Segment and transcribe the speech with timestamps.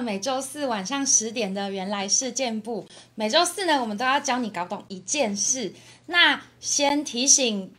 [0.00, 2.86] 每周四晚上十点的原来事件部。
[3.14, 5.72] 每周四呢，我们都要教你搞懂一件事。
[6.06, 7.72] 那先提醒，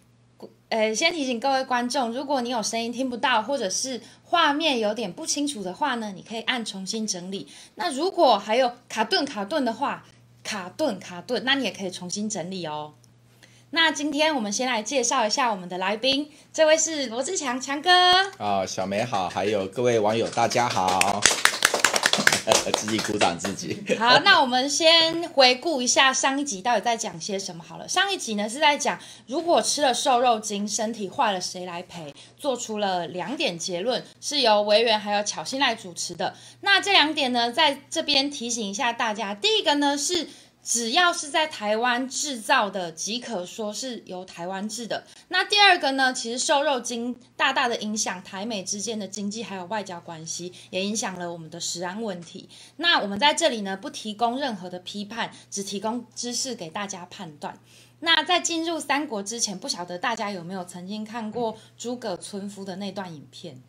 [0.69, 7.47] 呃，先提醒各位观众，如果你有声音听不到，或者是画面有点不清楚的话呢，你可以按重新整理。
[7.75, 10.03] 那如果还有卡顿卡顿的话，
[10.43, 12.93] 卡顿卡顿，那你也可以重新整理哦。
[13.71, 17.89] 那今天我们先来介绍一下我们的来宾，这位是罗志强强哥。
[18.37, 21.19] 啊，小梅好，还有各位网友大家好，
[22.77, 23.83] 自己鼓掌自己。
[23.97, 27.87] 好，那我们先回顾一下上一集到底在讲些什么好了。
[27.87, 32.13] 上一集呢是在讲如果吃了瘦肉精，身体坏了谁来赔？
[32.37, 36.35] 做出了两点结论，是由维园还有巧心来主持的。
[36.61, 40.27] 那这两点呢，在这边提醒一下大家，第一个呢是。
[40.65, 45.05] 只要是在台湾制造的，即可说是由台湾制的。
[45.27, 52.49] 那第二个呢，其实瘦肉精大大的影响台美之间的经济还有外交关系，也影响了我们的食安问题。
[52.77, 57.59] 那我们在这里呢，不提供任何的批判，只提供知识给大家判断。
[57.99, 63.61] 那在进入三国之前，不晓得大家有没有曾经看过诸葛村夫的那段影片？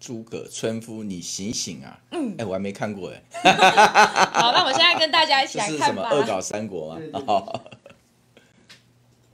[0.00, 2.00] 诸葛村夫，你醒醒啊！
[2.12, 3.22] 嗯，哎，我还没看过哎。
[4.32, 6.08] 好，那我现在跟大家一起来看吧。
[6.10, 7.00] 恶搞三国吗？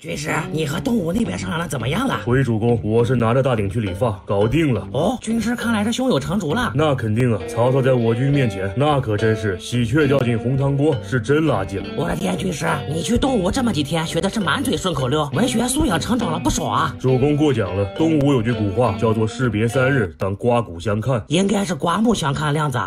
[0.06, 2.20] 军师，你和东吴那边商量的怎么样了？
[2.24, 4.86] 回主公，我是拿着大鼎去理发，搞定了。
[4.92, 6.70] 哦，军师看来是胸有成竹了。
[6.76, 11.88] 那肯定啊，曹操在我军面前，那可真是喜鹊掉进红汤锅，是真垃圾了。
[11.96, 16.94] 我的天，军师，你去东吴这么几天，学的是满嘴顺口溜，文学素养成长了不少啊。
[17.00, 17.84] 主公过奖了。
[17.96, 21.24] 东吴有句古话，叫做士别三日，当刮骨相看。
[21.26, 22.78] 应该是刮目相看，亮子。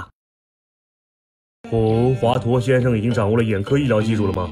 [1.69, 4.50] 哦，华佗先生已经掌握了眼科医疗技术了吗？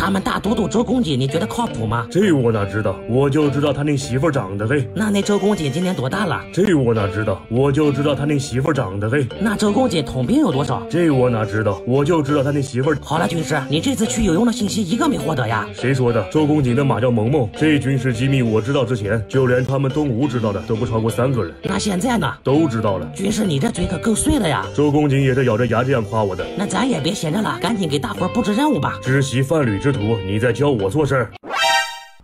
[0.00, 2.06] 他们大都督周公瑾，你觉得靠谱吗？
[2.10, 4.88] 这我哪知道，我就知道他那媳妇长得嘞。
[4.94, 6.42] 那那周公瑾今年多大了？
[6.54, 9.26] 这我哪知道，我就知道他那媳妇长得嘞。
[9.38, 10.82] 那周公瑾统兵有多少？
[10.88, 12.94] 这我哪知道，我就知道他那媳妇。
[13.02, 15.68] 好了，军师，你这次去有用的信息一个没获得呀？
[15.74, 16.26] 谁说的？
[16.30, 17.46] 周公瑾的马叫萌萌。
[17.54, 21.52] 这军事机密我知道之前，就连他们东吴知道的都不超过三个人。
[21.64, 22.26] 那现在呢？
[22.42, 23.06] 都知道了。
[23.14, 24.64] 军师，你这嘴可够碎的呀！
[24.74, 26.42] 周公瑾也是咬着牙这样夸我的。
[26.56, 28.98] 那咱也别闲着了，赶紧给大伙布置任务吧。
[29.02, 30.70] 知悉范吕之徒，你在教。
[30.70, 31.30] 我做事儿，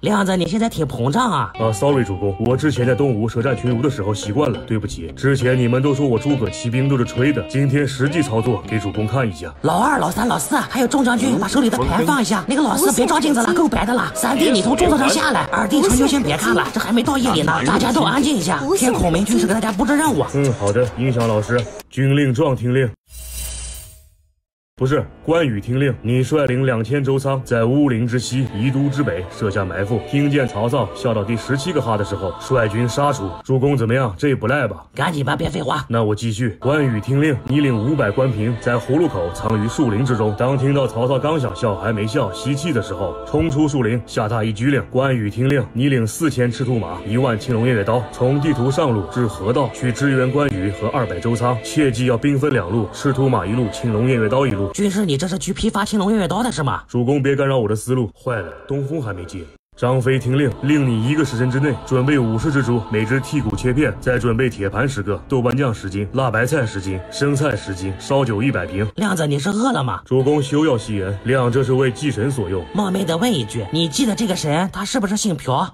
[0.00, 1.50] 亮子，你现在挺膨胀啊！
[1.58, 5.10] 啊，sorry，主公，我之前在东吴舌战群儒的时候习惯了，对不起。
[5.16, 9.52] 之前你们都说我诸葛骑兵都是吹的，今天实际操作给主公看一下。
[9.62, 12.44] 老二、老三、老四，还有众将军，把手里的牌放一下。
[12.46, 14.12] 那个老四别照镜子了，够白的了。
[14.14, 15.42] 三弟，你从桌子上下来。
[15.50, 17.52] 二弟，成就先别看了，这还没到夜里呢。
[17.66, 20.24] 大家都安静一下，听孔明军师给大家布置任务。
[20.34, 21.60] 嗯，好的，音响老师，
[21.90, 22.88] 军令状听令。
[24.78, 29.98] 不是，关羽听令，你率领两千周仓在乌林之西、宜都之北设下埋伏。
[30.06, 33.30] 听见曹操笑到第十七个哈的时候，率军杀出。
[33.42, 34.14] 主公怎么样？
[34.18, 34.84] 这不赖吧？
[34.94, 35.86] 赶紧吧，别废话。
[35.88, 36.50] 那我继续。
[36.60, 40.34] 关羽听令，你领五百官兵在葫芦口藏于树林之中。
[40.36, 44.84] 当听到曹操刚想笑还没笑吸气的时候，冲出树林，下他一军令。
[44.90, 51.56] 关羽听令，你领四千赤兔马、一万青龙偃月刀，从地图上路至河道去支援关羽和二百周仓。
[51.64, 54.65] 切记要兵分两路，赤兔马一路，青龙偃月刀一路。
[54.72, 56.82] 军师，你这是去批发青龙偃月刀的是吗？
[56.88, 58.10] 主公，别干扰我的思路。
[58.14, 59.40] 坏了，东风还没接。
[59.76, 68.88] 张飞听令，令你一个时辰之内准备五十只猪，每只剔骨切片，再准备铁盘十个，豆瓣酱十斤，辣白菜十斤，生菜十斤，烧酒一百瓶。
[68.96, 70.00] 亮子，你是饿了吗？
[70.06, 72.64] 主公休要戏言，亮这是为祭神所用。
[72.74, 75.66] 冒昧的问一句，你记得这个神，他是不是姓朴？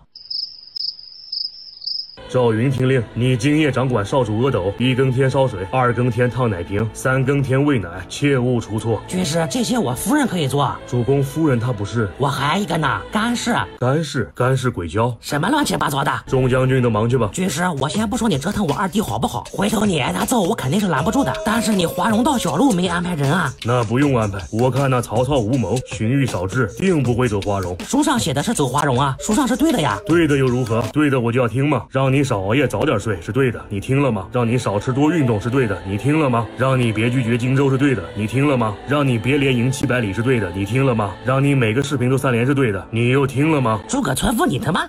[2.32, 9.02] 赵云听令，你今夜掌管少主阿斗，一更天烧水，二更天烫奶瓶，三更天喂奶，切勿出错。
[9.06, 10.74] 军师，这些我夫人可以做。
[10.86, 12.08] 主公，夫人她不是。
[12.16, 13.54] 我还一个呢，干事。
[13.78, 15.14] 干事，干事鬼教。
[15.20, 16.10] 什么乱七八糟的？
[16.26, 17.28] 众将军都忙去吧。
[17.34, 21.30] 军师，我先不说你折腾我二弟好不好，回头你挨他揍，我肯定是拦不住的。
[21.44, 23.52] 但是你华容道小路没安排人啊？
[23.62, 27.76] 那不用安排，我看那曹操无谋，荀彧少智，定不会走华容。
[27.84, 30.00] 书上写的是走华容啊，书上是对的呀。
[30.06, 30.82] 对的又如何？
[30.94, 32.92] 对的我就要听嘛，让你少熬夜，早点。
[32.98, 34.28] 睡是对的，你听了吗？
[34.32, 36.46] 让你少吃多运动是对的，你听了吗？
[36.56, 38.76] 让你别拒绝荆州是对的，你听了吗？
[38.86, 41.16] 让你别连赢七百里是对的，你听了吗？
[41.24, 43.82] 让你每个视频都三连是对的，你又听了吗？
[43.88, 44.88] 诸葛村夫，你他妈！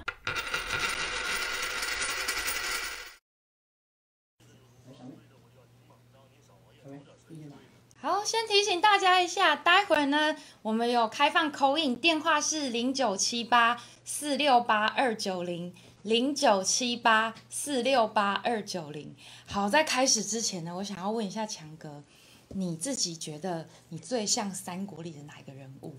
[8.00, 15.74] 好，先提醒大家一下，待会儿呢，我们有开放口音，电话是零九七八四六八二九零。
[16.04, 19.16] 零九七八四六八二九零，
[19.46, 22.04] 好，在开始之前呢，我想要问一下强哥，
[22.50, 25.96] 你自己觉得你最像三国里的哪一个人物？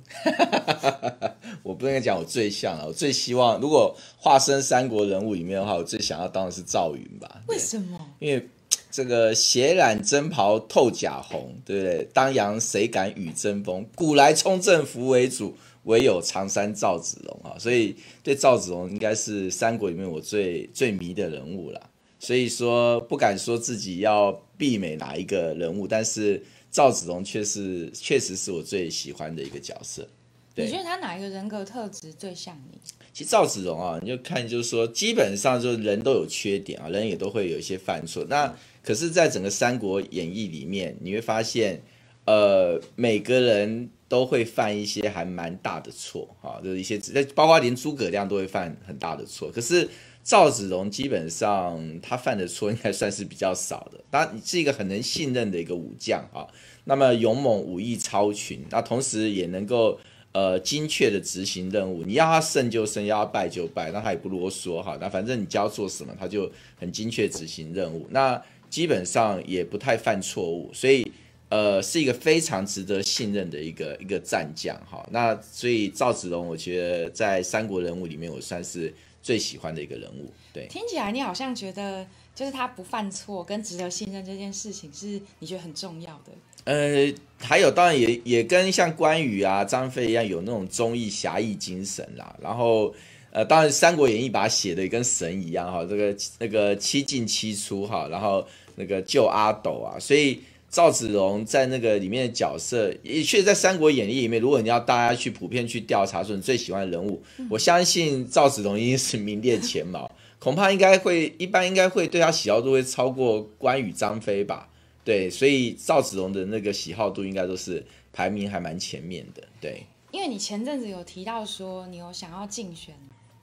[1.65, 7.41] 我不能讲我最像啊，我最希望如果化身三国人物里面的话，我最想要当的是赵云吧。
[7.49, 7.99] 为什么？
[8.19, 8.47] 因为
[8.91, 12.05] 这个血染征袍透甲红，对不对？
[12.13, 13.87] 当阳谁敢与争锋？
[13.95, 17.59] 古来冲阵扶为主，唯有常山赵子龙啊！
[17.59, 21.91] 所以对赵子龙应该是三国里面我最最迷的人物了。
[22.19, 30.09] 所以说不敢说自己要媲美哪一个人物，但是赵子龙却是确实是我最喜欢的一个角色。
[30.57, 32.79] 你觉得他哪一个人格特质最像你？
[33.13, 38.25] 其实赵子龙啊，你就看就是说，基本上就是人都有缺点啊，人也都会有一些犯错。
[38.29, 41.83] 那可是，在整个《三国演义》里面，你会发现，
[42.25, 46.99] 呃，每个人都会犯一些还蛮大的错哈，就是一些，
[47.35, 49.51] 包括连诸葛亮都会犯很大的错。
[49.51, 49.89] 可是
[50.23, 56.47] 赵子龙基本上他犯的错应该算是比较少的，他是一个很能信任的一个武将啊。
[56.85, 59.99] 那么勇猛，武艺超群，那同时也能够。
[60.37, 64.99] 呃，精确的执行任务，你要他胜就胜，要他败就败，那他也不啰嗦哈。
[65.01, 68.05] 那反正你教做什么，他就很精确执行任务。
[68.11, 71.09] 那基本上也不太犯错误，所以
[71.55, 75.07] 呃，是一个非常值得信任的一个一个战将哈。
[75.13, 78.93] 那所以赵子龙，我觉得在三国人物里面，我算是
[79.23, 80.33] 最喜欢的一个人物。
[80.53, 82.05] 对，听起来你好像觉得，
[82.35, 86.33] 就是他不犯错跟值得信任这件事情，是你觉得很重要的。
[86.65, 92.37] 呃，还有当然也也跟像关羽啊、张飞一样有那种忠义侠义精神啦。
[92.43, 92.93] 然后
[93.31, 100.41] 呃，当然《三国演义》把它写的跟神一样哈，这个那个七进七出哈，然后那个救阿斗啊，所以
[100.75, 110.11] 赵子龙在那个里面的角色，也确实在《三国演义》里面，如果你要大家去普遍去调查说你最喜欢的人物，我相信赵子龙一定是名列前茅，
[110.41, 114.69] 恐怕应该会一般应该会对他喜好度会超过关羽、张飞吧。
[115.05, 119.45] 对，所以赵子龙的那个喜好度应该都是排名还蛮前面的。
[119.61, 122.93] 对，因为你前阵子有提到说你有想要竞选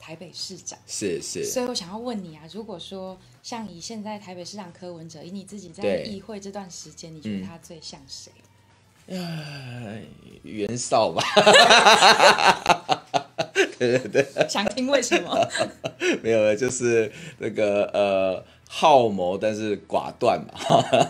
[0.01, 8.31] 台北市长，是是，所以我想要问你啊，如果说像以现在台北市长柯文哲，以你自己在议会这段时间，你觉得他最像谁？
[10.41, 11.21] 袁绍吧。
[13.77, 14.49] 对对对。
[14.49, 15.47] 想听为什么？
[16.23, 18.43] 没有，就是那个呃。
[18.73, 20.53] 好谋，但是寡断嘛，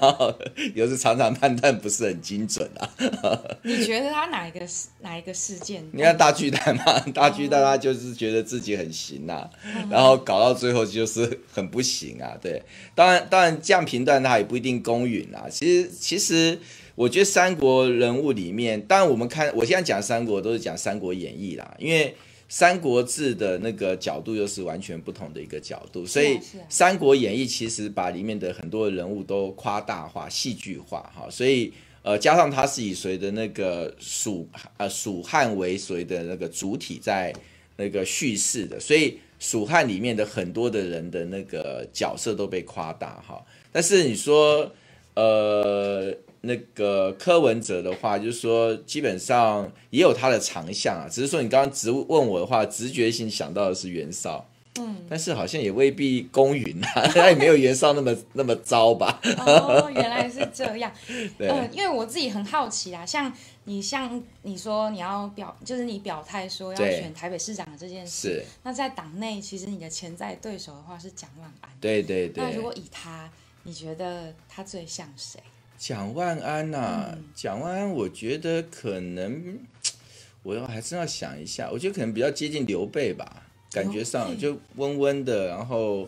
[0.74, 2.90] 有时常常判断不是很精准啊。
[3.62, 4.60] 你觉得他哪一个
[5.02, 5.88] 哪一个事件？
[5.94, 9.48] 你看大巨蛋嘛，大巨蛋他就是觉得自己很行呐，
[9.92, 12.36] 然后搞到最后就是很不行啊。
[12.42, 12.63] 对，
[12.96, 15.46] 当然当然这样评断他也不一定公允啊。
[15.48, 16.58] 其实其实
[16.96, 22.08] 我觉得三国人物里面，当然我们看我现在讲三国都是讲三国演义啦，因为。
[22.53, 26.36] 《三国志》的那个角度又是完全不同的一个角度，所以
[26.68, 31.71] 《三国演义》其实把里面的很多人物都夸大化、戏剧化，哈，所以
[32.01, 34.45] 呃，加上它是以谁的那个蜀
[34.75, 37.33] 呃蜀汉为谁的那个主体在
[37.77, 44.69] 那个叙事的，所以蜀汉里面的很多的人的那个角色都被夸大，哈，但是你说
[45.13, 46.13] 呃。
[46.42, 54.44] 那个柯文哲的话，就是说基本上也有他的长项啊，只是说你刚刚直问我的话，直觉性想到的是袁绍，
[54.80, 59.20] 嗯，但是好像也未必公允啊， 他也没有袁绍那么那么糟吧？
[59.46, 60.92] 哦，原来是这样，
[61.38, 63.32] 嗯，因为我自己很好奇啊，像
[63.65, 73.30] 你像你说你要表，就是你表态说要选台北市长的这件事，那在党内其实你的潜在对手的话是蒋万安，对对对，那如果以他，
[73.62, 75.39] 你觉得他最像谁？
[75.82, 79.58] 蒋万安呐，蒋万安，我觉得可能，
[80.44, 86.08] 我要还是要想一下，我觉得可能比较接近刘备吧，感觉上就温温的，然后，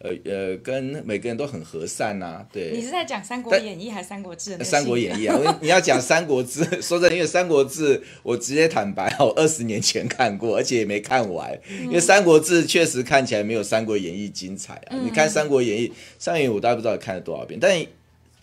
[0.00, 2.44] 呃呃，跟每个人都很和善呐。
[2.52, 4.58] 对，你是在讲《三国演义》还是《三国志》？
[4.64, 14.98] 《三国演义》啊，你要讲《三国志》， 说真的，因为《三国志》，我直接坦白，我 二十年前看过，而且也没看完，因为《三国志》确实看起来没有《三国演义》精彩啊。
[15.00, 15.88] 你看《三国演义》，
[16.18, 17.80] 上演我大概不知道看了多少遍，但。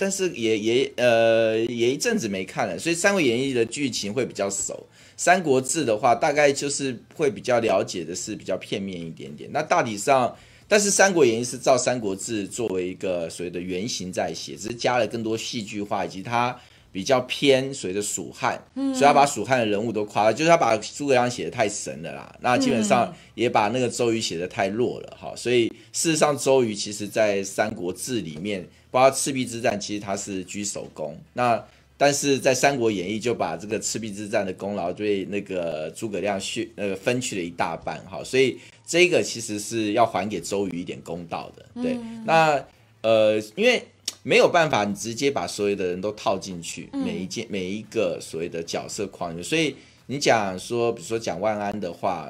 [0.01, 4.73] 但是也也呃也一阵子没看了，所以《三国演义》的剧情会比较熟，
[5.17, 9.49] 《三国志》的话大概就是会比较了解的是比较片面一点点。
[9.51, 10.33] 那大体上，
[10.69, 16.57] 但是《三国演义》是照《三国志》作为一个所谓的原型在写，只是加了更多戏剧化，以及它
[16.93, 22.33] 比较偏随着蜀汉，所以他把蜀汉的人物都夸了，就是他把诸葛亮写的太神了啦。
[22.39, 25.33] 那基本上也把那个周瑜写的太弱了哈。
[25.35, 28.65] 所以事实上，周瑜其实在《三国志》里面。
[28.91, 31.17] 包括赤壁之战，其实他是居首功。
[31.33, 31.63] 那
[31.97, 41.83] 但是在《三国演义》就把这个赤壁之战的功劳对那个诸葛亮去呃分去了一大半哈，所以这个其实是要还给周瑜一点公道的。
[41.83, 42.63] 对，那
[43.01, 43.83] 呃，因为
[44.23, 49.75] 没有办法，你直接把所有的人都套进去，每一件每一个所谓的角色框里，所以
[50.07, 52.29] 你讲说，比如说讲万安的话。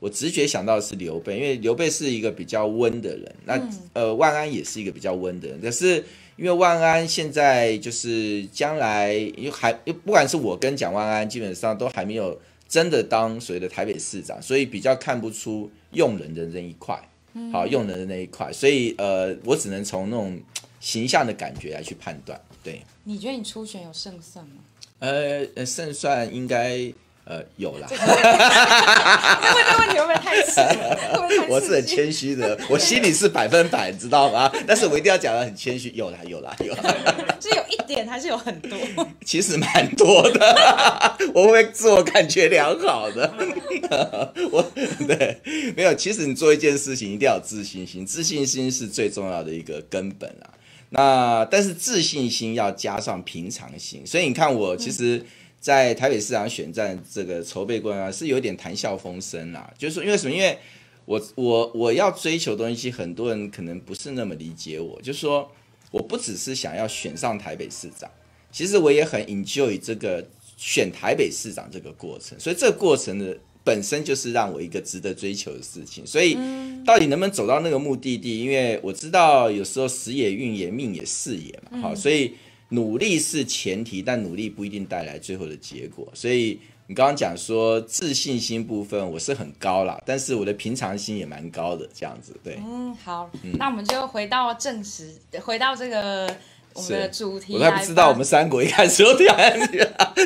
[0.00, 3.60] 我直觉想到的是刘备，因为刘备是一个比较温的人，那
[3.94, 6.04] 呃万安也是一个比较温的人，可是
[6.36, 16.96] 因为万安现在就是将来又还又不管是我跟蒋万安，基本上都还没有真的当所谓的台北市长，所以比较看不出用人的那一块，
[17.50, 20.40] 好用人的那一块，所以呃，我只能从那种
[20.78, 22.40] 形象的感觉来去判断。
[22.62, 24.52] 对，你觉得你初选有胜算吗？
[25.00, 26.92] 呃呃，胜算应该。
[27.28, 27.86] 呃，有啦。
[27.90, 28.06] 问这
[29.70, 31.38] 个问题会不会太刺激？
[31.46, 34.50] 我是很谦虚的，我心里是百分百，知道吗？
[34.66, 35.90] 但是我一定要讲的很谦虚。
[35.94, 36.82] 有啦，有啦，有啦。
[37.38, 38.78] 是有一点还是有很多？
[39.26, 43.30] 其实蛮多的，我会自我感觉良好的。
[44.50, 44.62] 我
[45.06, 45.38] 对，
[45.76, 45.92] 没有。
[45.94, 50.48] 其实你做一件事情一定要有自信心，自信心是最重要的一个根本啊。
[50.88, 55.26] 那但是自信心要加上平常心，所以你看我其实。
[55.60, 59.72] 在台北市长选战这个筹备过程中，是有点谈笑风生啦。
[59.76, 60.34] 就是说，因为什么？
[60.34, 60.56] 因为
[61.04, 65.00] 我我我要追求东西，很多人可能不是那么理解我。
[65.02, 65.50] 就是说，
[65.90, 68.08] 我不只是想要选上台北市长，
[68.52, 70.24] 其实我也很 enjoy 这个
[70.56, 72.38] 选台北市长这个过程。
[72.38, 76.06] 所以这个过程的本身就是让我一个值得追求的事情。
[76.06, 76.38] 所以
[76.86, 78.40] 到底能不能走到那个目的地？
[78.40, 81.80] 因为我知道有时候时也运也命也事也嘛。
[81.80, 82.34] 好，所以。
[82.70, 86.06] 努力是前提，但努力不一定带来最后的结果。
[86.14, 92.58] 所以你刚刚讲说自信心部分，我是很高啦，但是我的平常心也蛮高的，这样子对。
[92.64, 96.28] 嗯，好，那我们就回到正史，回到这个。
[96.74, 99.58] 我们的主题，我还不知道我们三国一开始就谈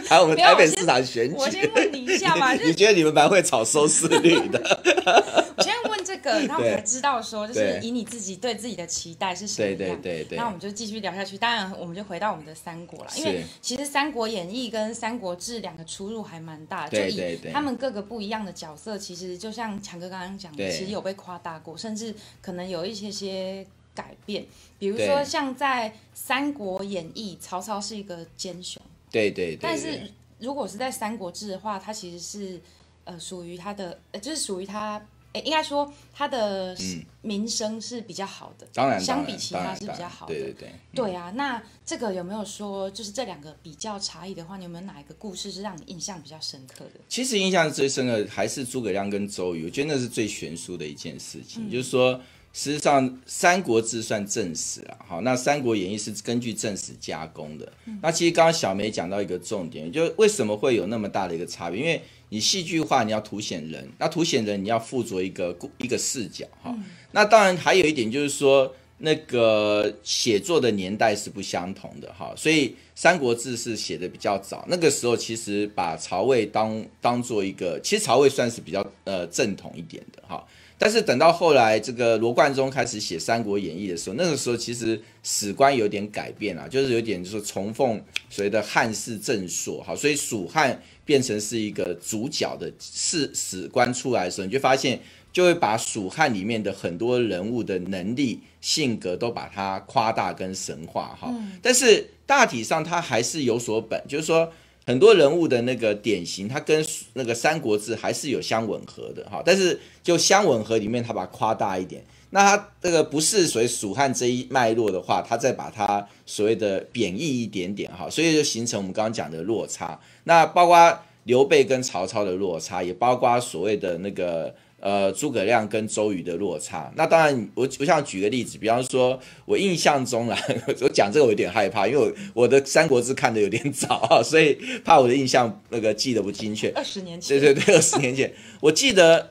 [0.04, 1.34] 谈我们台北市场选举。
[1.34, 4.61] 我先问你一下嘛， 你觉得你们蛮会炒收视率的？
[5.56, 9.78] 我先问这个，然后我才知道说，就是以你自己对自己的期待是什么样。
[9.78, 10.38] 对对对对。
[10.38, 11.38] 那我们就继续聊下去。
[11.38, 23.66] 当然，我们就回到我们的三国了，因为其实《三国演义》跟《三国志》两个出入还蛮大，就以他们各个不一样的角色，其实就像强哥刚刚讲的，其实有被夸大过，甚至可能有一些些。
[23.94, 24.42] 改变，
[24.78, 28.80] 比如说像在《三国演义》，曹操是一个奸雄，
[29.11, 29.54] 对对。
[29.61, 32.59] 但是如果是在《三国志》的话，他其实是
[33.04, 34.99] 呃属于他的，呃就是属于他，
[35.32, 36.76] 哎，应该说他的
[37.22, 40.72] 名声是比较好的，当然相比其他是比较好的，对对对。
[40.94, 47.00] 对啊，那这个有没有说，就是这两个比较差异的话，你有没有哪一个故事是让你印象比较深刻的？
[47.08, 52.20] 其实印象最深的还是诸葛亮跟周瑜，我觉得那是最悬殊的一件事情，就是说。
[52.52, 57.73] 实际上，《三国志》算正史啊，好，那《三国演义》是根据正史加工的。
[58.02, 61.80] 那其实刚刚小梅讲到一个重点，就为什么会有那么大的一个差别？
[61.80, 66.76] 因为你戏剧化，你要凸显人，那凸显人，你要附着一个一个视角，哈。
[67.12, 72.35] 那当然还有一点就是说，那个写作的年代是不相同的，哈。
[72.37, 80.47] 所以《三国志》是写的比较早，那个时候其实把曹魏当当做一个，其实曹魏算是比较呃正统一点的，哈。
[80.84, 94.98] 但是等到后来，这个罗贯中开始写《三国演义》的时候，那个时候其实史观有点改变了，就是有点就是重奉所谓的汉室正朔，好，所以蜀汉变成是一个主角的史史观出来的时候，你就发现
[95.32, 101.32] 就会把蜀汉里面的很多人物的能力、性格都把它夸大跟神化，哈。
[101.62, 104.52] 但是大体上它还是有所本，就是说。
[104.84, 106.84] 很多人物的那个典型，它跟
[107.14, 112.04] 那个《三国志》还是有相吻合的哈，但是就相吻合里面，它把它夸大一点。
[112.30, 120.00] 那它这个不是属于蜀汉这一脉络的话，它再把它所谓的贬义一点点哈，所以就形成我们刚刚讲的落差。
[120.24, 124.54] 那包括刘备跟曹操的落差，也包括所谓的那个。
[124.82, 130.36] 呃，诸葛亮跟周瑜的落差，那当然，我我想举个例子，比方说，我印象中啦，
[130.82, 136.68] 我讲这个我有点害怕，因为我我的《三国志》看的有点早啊，所以怕我的印象那个记得不精确。
[136.70, 139.30] 二十年前，对对对，二十年前，我记得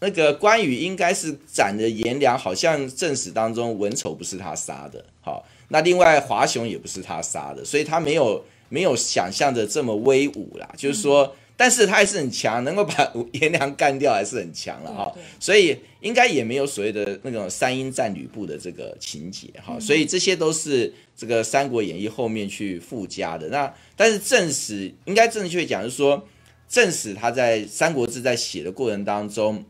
[0.00, 11.36] 那个关羽应该是斩的颜良，好像正史当中文丑不是他杀的，好，那另外华雄也不是他杀的，所以他没有没有想象的这么威武啦，就是说。
[11.58, 15.10] 但是他还是很强，能够把 颜良干掉还是很强了哈，
[15.40, 23.48] 所以应该也没有所谓的那种三英战吕布的这个情节哈，所以这些都是这个《三国演义》后面去附加的。
[23.48, 26.28] 那但是正史应该正确讲是说，
[26.68, 29.64] 正史他在《三国志》在写的过程当中，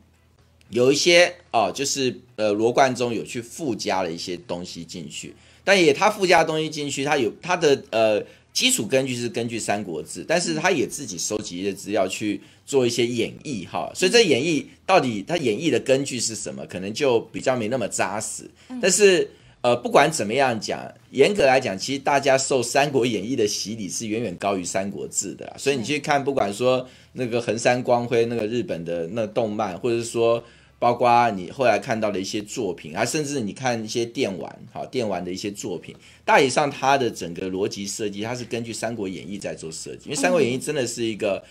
[0.71, 8.26] 有一些哦，就是呃罗贯中有去附加了一些东西进去，但也他附加东西进去，他有他的呃。
[8.57, 18.51] 基础根据是根据《三国志》，但是他也自己收集一些资料去做一些演绎，哈，所以这演绎到底他演绎的根据是什么，可能就比较没那么扎实。
[18.81, 19.29] 但是，
[19.61, 30.43] 呃，不管怎么样讲，严格来讲，其实大家受《三国演义》的洗礼是远远高于《三国志》的，所以你去看，不管说那个横山光辉那个日本的那动漫，或者是说。
[30.78, 41.45] 包括你后来看到的一些作品，啊，甚至你看一些电玩，好电玩的一些作品，大体上它的整个逻辑设计，它是根据《三国演义》在做设计，因为《三国演义》真的是一个。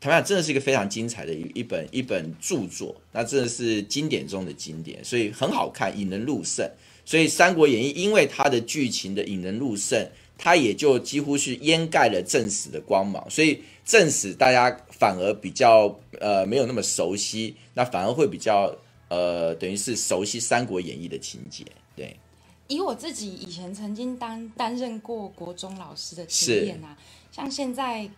[0.00, 6.64] 台湾真的是一个非常精彩的一一本一本著作，那真的是经典中的经典，所以很好看，引人入胜。
[7.04, 10.08] 所以《三国演义》因为它的剧情的引人入胜，
[10.38, 18.74] 它也就几乎是掩盖了正史的光芒，所以正史大家反而比较呃没有那么熟悉，那反而会比较
[19.08, 21.64] 呃等于是熟悉《三国演义》的情节。
[21.94, 22.16] 对，
[22.68, 26.96] 以我自己以前曾经担担任过国中老师的经验啊，
[27.30, 28.08] 像现在。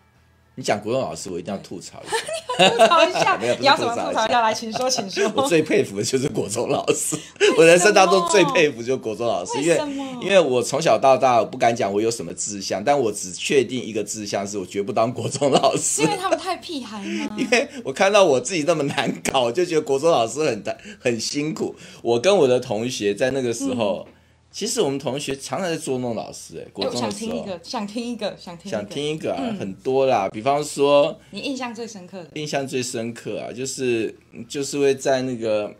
[0.56, 2.16] 你讲国中老师，我一定要吐槽一下。
[2.68, 4.42] 吐槽一下， 你要怎么吐槽一下？
[4.42, 5.24] 来，请说，请说。
[5.34, 7.16] 我最佩服的就是国中老师，
[7.56, 9.80] 我人生当中最佩服就是国中老师，因为
[10.20, 16.02] 因为我从小到大，我不敢讲我有什么志向，但我只确定一个志向，是我绝不当国中老师。
[16.02, 17.36] 因为他们太屁孩吗？
[17.38, 20.62] 因为我看到我自己那么难搞，就觉得国中老师很
[20.98, 21.74] 很辛苦。
[22.02, 24.06] 我跟我的同学在那个时候。
[24.52, 27.10] 其实我们同学常常在捉弄老师，哎，国中的时候。
[27.10, 28.70] 想听一个，想听一个，想听。
[28.70, 31.18] 想听一个啊，很多啦，比方说。
[31.30, 32.30] 你印象最深刻的？
[32.34, 34.14] 印象最深刻啊，就是
[34.48, 35.72] 就是会在那个，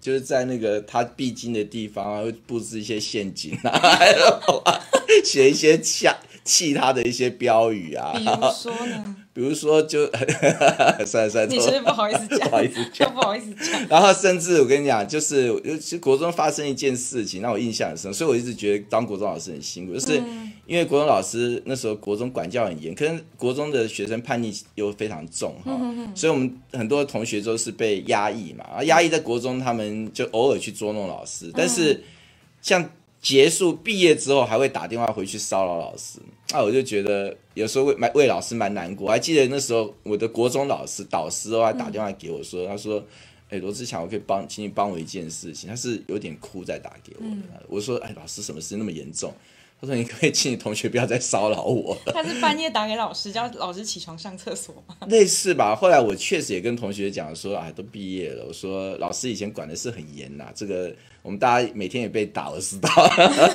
[0.00, 3.98] 就是在那个他必经的地方啊，会布置一些陷阱啊，
[5.24, 6.06] 写一些气
[6.44, 8.12] 气他的一些标语啊。
[8.16, 9.16] 比如说呢？
[9.34, 10.06] 比如说，就
[11.06, 13.88] 算了算了，你是不好意思讲， 不好意思讲， 不好意思讲。
[13.88, 20.20] 然后甚至我跟你讲，就是尤其国中发生一件事情，让我印象很深，所以我一直觉得当国中老师很辛苦，就是
[20.66, 25.80] 因为国中老师那时候国中管教很严，可能国中的学生叛逆又非常重哈，
[26.14, 32.02] 所以我们很多同学都是被压抑嘛，啊，压抑在国中，他们就偶尔去捉弄老师，但是
[32.60, 32.88] 像。
[33.22, 36.18] 结束毕业之后还会打电话回去骚扰老师，
[36.50, 39.08] 那我就觉得有时候为为老师蛮难过。
[39.08, 43.02] 还记得那时候我的国中老师导师哦还打电话给我说，他说
[43.48, 47.24] ：“哎，罗志强，我可以帮，请你帮我一件事情。”他是有点哭在打给我。
[47.68, 49.32] 我说：“哎，老师，什么事那么严重？”
[49.80, 51.96] 他说：“你可以请你同学不要再骚扰我。
[52.12, 54.96] ”他是半夜打给老师，叫老师起床上厕所吗？
[55.08, 55.76] 类似吧。
[55.76, 62.88] 后来我确实也跟同学讲说：“啊，都毕业了。”我说：“老师以前管的是很严呐，这个我们大家每天也被打，我知道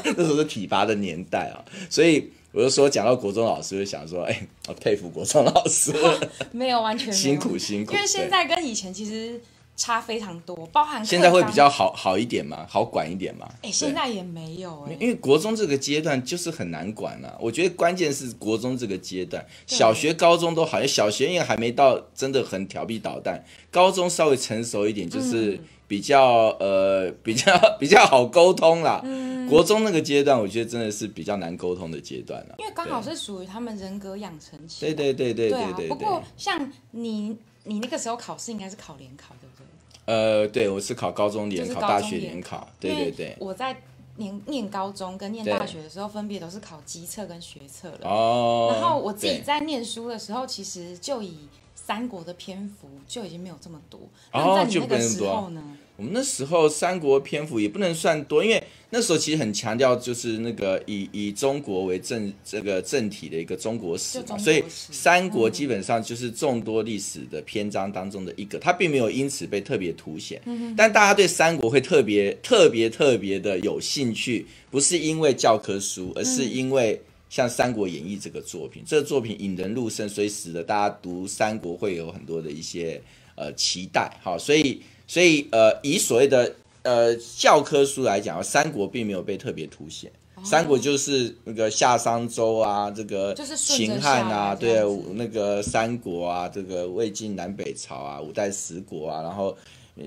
[0.03, 5.93] 那时候是体罚的年代啊。”所以我就说，讲到国中老师，就想说：“哎，我佩服国中老师。
[6.51, 9.39] ”没有完全辛苦辛苦，因为现在跟以前其实。
[9.80, 13.47] 差非常多，包含现在会比较好好一点嘛，好管一点嘛。
[13.62, 17.38] 哎，现在也没有哎，因为国中这个阶段就是很难管啊。
[17.39, 29.04] 我觉得关键是国中这个阶段，小学、高中都好像小学因为还没到真的很调皮捣蛋，高中稍微成熟一点，就是比较呃 比较比较好沟通啦。
[29.50, 34.86] 国中那个阶段，我觉得真的是比较难沟通的阶段了，因为刚好是属于他们人格养成期。
[34.86, 35.88] 对对对对对对。
[35.88, 40.13] 不过像你你那个时候考试应该是考联考，对不对？
[40.13, 43.38] 呃，对，我是考高中联考，大学联考，对对对。
[43.39, 43.78] 我在
[44.17, 48.00] 念念高中跟念大学的时候，分别都是考机测跟学测了。
[48.04, 48.69] 哦。
[48.73, 54.02] 然后我自己在念书的时候，其实就以三国的篇幅就已经没有这么多。
[54.34, 55.76] 哦，在你那个时候呢？
[55.97, 70.39] 我们那时候三国篇幅也不能算多，因为那时候其实很强调就是那个以以中国为正这个正体的一个中国史嘛，所以三国基本上就是众多历史的篇章当中的一个，它并没有因此被特别凸显。
[70.77, 83.01] 但大家对三国会特别特别特别的有兴趣，不是因为教科书，而是因为像《三国演义》这个作品，这个作品引人入胜，所以使得大家读三国会有很多的一些
[83.36, 84.15] 呃期待。
[84.21, 84.79] 好，所以。
[85.07, 90.11] 所以，呃，以所谓的呃教科书来讲，三国并没有被特别凸显。
[90.43, 99.57] 三国就是那个夏商周啊，这个秦汉啊，对，那个三国啊，这个魏晋南北朝啊，五代十国啊，然后。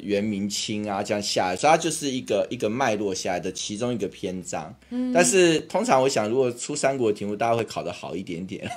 [0.03, 4.74] 元明清啊，这样下来，所以它就是一个一个脉络下来的其中一个篇章。
[4.90, 8.68] 嗯，但是通常我想，如果出三国题目，大家会考得好一点点。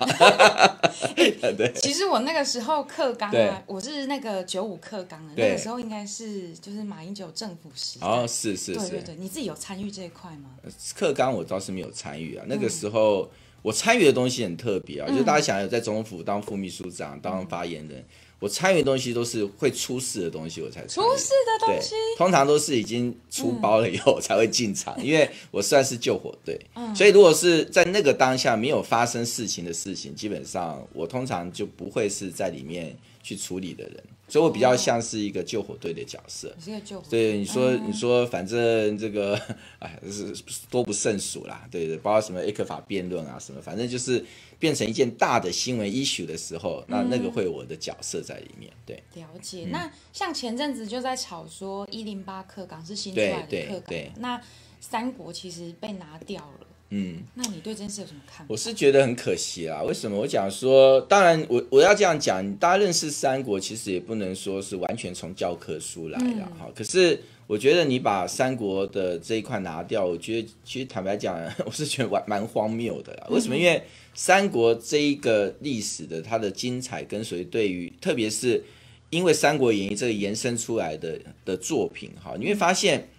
[1.58, 8.00] 对，其实我那个时候课纲啊，我是那个九五课纲的，那个时候应该是就是马英九政府时。
[8.02, 10.52] 哦，是是是，对对对，你自己有参与这一块吗？
[10.96, 13.30] 课纲我倒是没有参与啊，那个时候
[13.62, 18.04] 我参与的东西很特别啊，就是大家想有在总统府当副秘书长、当发言人。
[18.44, 26.60] 我参与的东西都是会出事的东西，我才出事的东西，通常都是已经出包了以后 才会进场，因为我算是救火队，
[26.94, 34.04] 所以如果是在那个当下没有发生事情的事情，基本上我通常就不会是在里面去处理的人。
[34.34, 36.52] 所以我比较像是一个救火队的角色。
[36.58, 39.40] 你是个救火对，你说嗯你说，反正这个，
[39.78, 40.34] 哎，是
[40.72, 41.68] 多不胜数啦。
[41.70, 44.26] 对对，包括什么 A 克法辩论啊，什么，反正就是
[44.58, 48.74] 变成一件大的新闻 issue 的时候，那那个会有我的角色在里面。
[48.88, 49.68] 对了嗯解。
[49.70, 54.42] 那像前阵子就在吵说一零八课纲是新出来的对课对纲，那
[54.80, 56.63] 三国其实被拿掉了。
[56.96, 58.46] 嗯，那你对这件事有什么看法？
[58.48, 59.82] 我是觉得很可惜啦。
[59.82, 60.16] 为什么？
[60.16, 73.28] 我讲说，当然我我要这样讲，大家认识三国，其实也不能说是完全从教科书来的哈、可是我觉得你把三国的这一块拿掉，我觉得其实坦白讲， 我是觉得蛮蛮荒谬的啦。
[73.32, 73.58] 为什么？
[73.58, 73.82] 因为
[74.14, 78.64] 三国这一个历史的它的精彩跟随，对于特别是
[79.10, 83.10] 因为《三国演义》这个延伸出来的的作品哈，你会发现。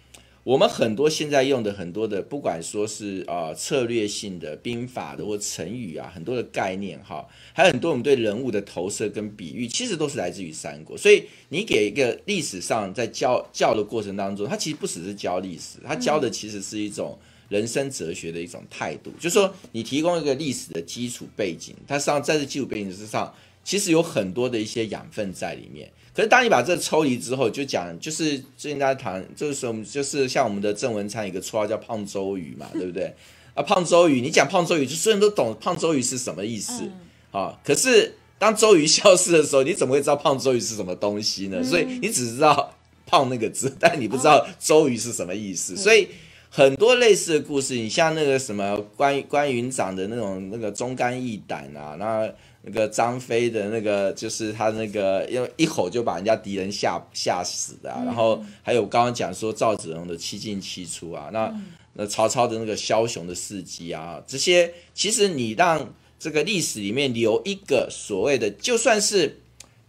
[0.45, 10.95] 我们很多现在用的很多的，不管说是啊、策略性的兵法的或成语啊，很多的概念哈，还有很多我们对人物的投射跟比喻，其实都是来自于三国。
[10.95, 17.17] 所以你给一个历史上在教教的过程当中，它其实不只是教历史，它教的其实是一种
[17.49, 23.33] 人生哲学的一种态度，就是说你提供一个历史的基础背景，它实际上在这基础背景之上，
[23.65, 25.91] 其实有很多的一些养分在里面。
[26.13, 33.13] 可是当你把这抽离之后，就讲就是最近大家谈，就是我们就是像我们的郑文灿一个绰号叫胖周瑜嘛， 对不对？
[33.53, 36.89] 啊，胖周瑜，你讲胖周瑜，就所有人都懂胖周瑜是什么意思
[37.31, 41.61] 啊、可是当周瑜消失的时候，你怎么会知道胖周瑜是什么东西呢？
[41.61, 42.73] 所以你只知道
[43.05, 46.07] 胖那个字，但你不知道周瑜是什么意思，所以。
[46.47, 52.31] 很多类似的故事，你像那个什么关关云长的那种那个忠肝义胆啊，那
[52.67, 61.53] 那个张飞的那个就是他那个因为一吼就把人家敌人吓吓死的、啊，然后还有刚刚讲说赵子龙的七进七出啊，那
[61.93, 69.39] 那曹操的那个枭雄的事迹啊，这些其实你让这个历史里面留一个所谓的，就算是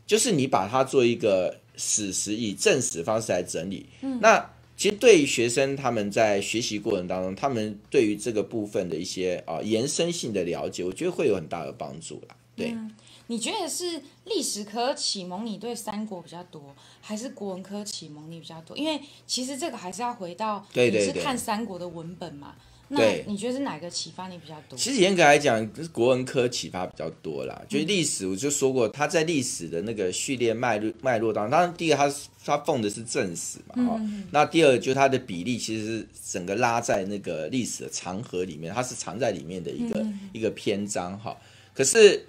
[0.06, 3.86] 就是你把它做一个史实以正史方式来整理，
[4.20, 12.36] 那其实对于学生他们在学习过程当中，他们对于这个部分的一些啊、延伸性的了解，我觉得会有很大的帮助啦。
[12.56, 12.74] 对，
[13.26, 18.76] 你觉得是历史科启蒙你对三国比较多，还是国文科启蒙你比较多？
[18.76, 22.54] 因为其实这个还是要回到你是看三国的文本嘛。
[22.88, 24.78] 那对你觉得是哪个启发你比较多？
[24.78, 27.60] 其实严格来讲，是国文科启发比较多啦。
[27.68, 32.08] 就是历史，我就说过，他在历史的那个序列脉络脉络当中，当然第一个他
[32.44, 41.36] 他奉的是正史嘛，哈、那第二就是它的比例其实是整个拉在那个历史的长河里面，它是藏在里面的一个、一个篇章哈。
[41.74, 42.24] 可是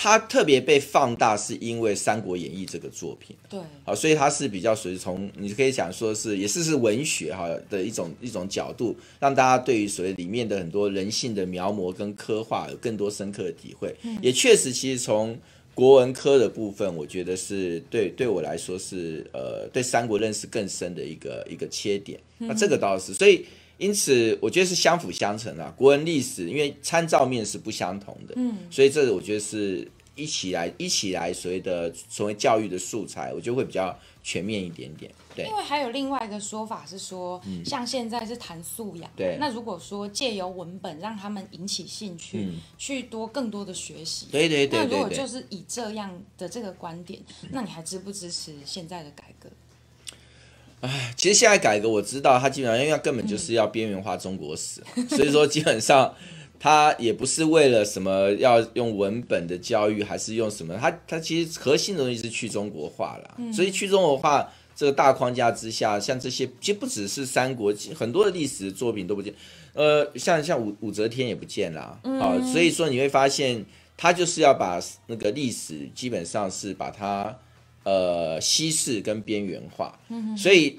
[0.00, 3.36] 它特别被放大，是因为《三国演义》这个作品。
[3.50, 13.92] 对，好，所以它是比较属于从你可以讲说是也是是文学哈的一种一种角度，让大家对于所谓里面的很多人性的描摹跟刻画有更多深刻的体会。
[14.22, 15.36] 也确实，其实从
[15.74, 22.20] 国文科的部分，我觉得是对对我来说是呃对三国认识更深的一个一个切点。
[22.38, 23.44] 那这个倒是，所以
[23.78, 25.72] 因此我觉得是相辅相成啊。
[25.76, 35.10] 国文历史因为参照面是不相同的，嗯，所以这我觉得是一起来一起来所谓的所谓教育的素材，我觉得会比较全面一点点。
[35.36, 44.98] 对因为还有另外一个说法是说，像现在是谈素养，嗯对那如果说借由文本让他们引起兴趣，嗯去多更多的学习，对对对那如。
[44.98, 49.48] 果就是以这样的这个观点，那你还支不支持现在的改革？
[51.16, 56.14] 其实现在改革我知道，它基本上因为它根本就是要边缘化中国史， 所以说基本上
[56.60, 63.52] 它也不是为了什么要用文本的教育，还是用什么，它它其实核心的东西是去中国化啦。
[63.52, 69.34] 所以去中国化这个大框架之下，像这些其实不只是三国，很多的历史作品都不见，
[69.74, 73.64] 呃，像像武武则天也不见啦，啊、所以说你会发现，
[73.96, 77.36] 它就是要把那个历史基本上是把它
[77.88, 79.98] 呃稀释跟边缘化，
[80.36, 80.78] 所以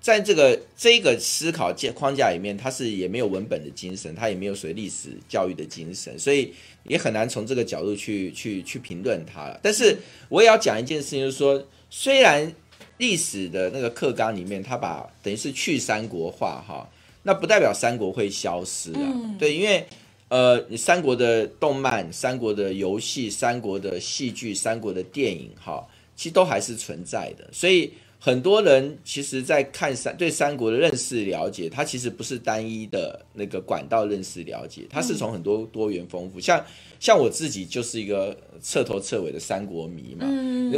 [0.00, 6.52] 在这个这个思考架框架里面，它是也没有文本的精神，它也没有所谓历史教育的精神，所以
[6.84, 9.58] 也很难从这个角度去去去评论它了。
[9.62, 9.96] 但是
[10.28, 12.52] 我也要讲一件事情，就是说，虽然
[12.98, 16.86] 历史的那个课纲里面，它把等于是去三国化哈，
[17.22, 19.06] 那不代表三国会消失啊。
[19.38, 19.86] 对，因为
[20.28, 25.86] 呃，你三国的动漫、三国的游戏、三国的戏剧、三国的电影哈，
[26.16, 27.48] 其实都还是存在的。
[27.52, 36.38] 所以很多人其实，在看三对三国的认识了解，它其实不是单一的那个管道认识了解，它是从很多多元丰富。
[36.38, 36.64] 像
[37.00, 40.24] 像我自己就是一个彻头彻尾的三国迷嘛，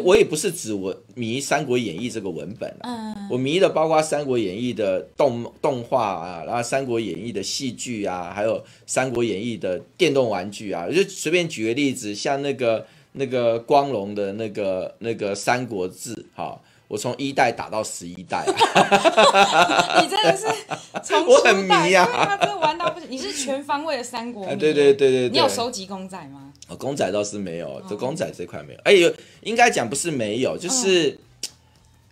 [0.02, 20.46] 我也不是指我迷《三国演义》这个文本啊，我迷的包括《三国演义》的动动画啊，然后《三国演义》的戏剧啊，还有《三国演义》的电动玩具啊，我就随便举个例子，像那个那个光荣的那个那个《三国志》哈，我从一代打到十一代啊， 你真的是
[21.02, 23.08] 从我很迷啊对啊，真的玩到不行。
[23.08, 26.52] 你是全方位的三国迷啊，对对对对对，你有收集公仔吗？
[26.68, 28.80] 哦，公仔倒是没有，哦这公仔这块没有。
[28.84, 31.16] 哎有，应该讲不是没有，嗯就是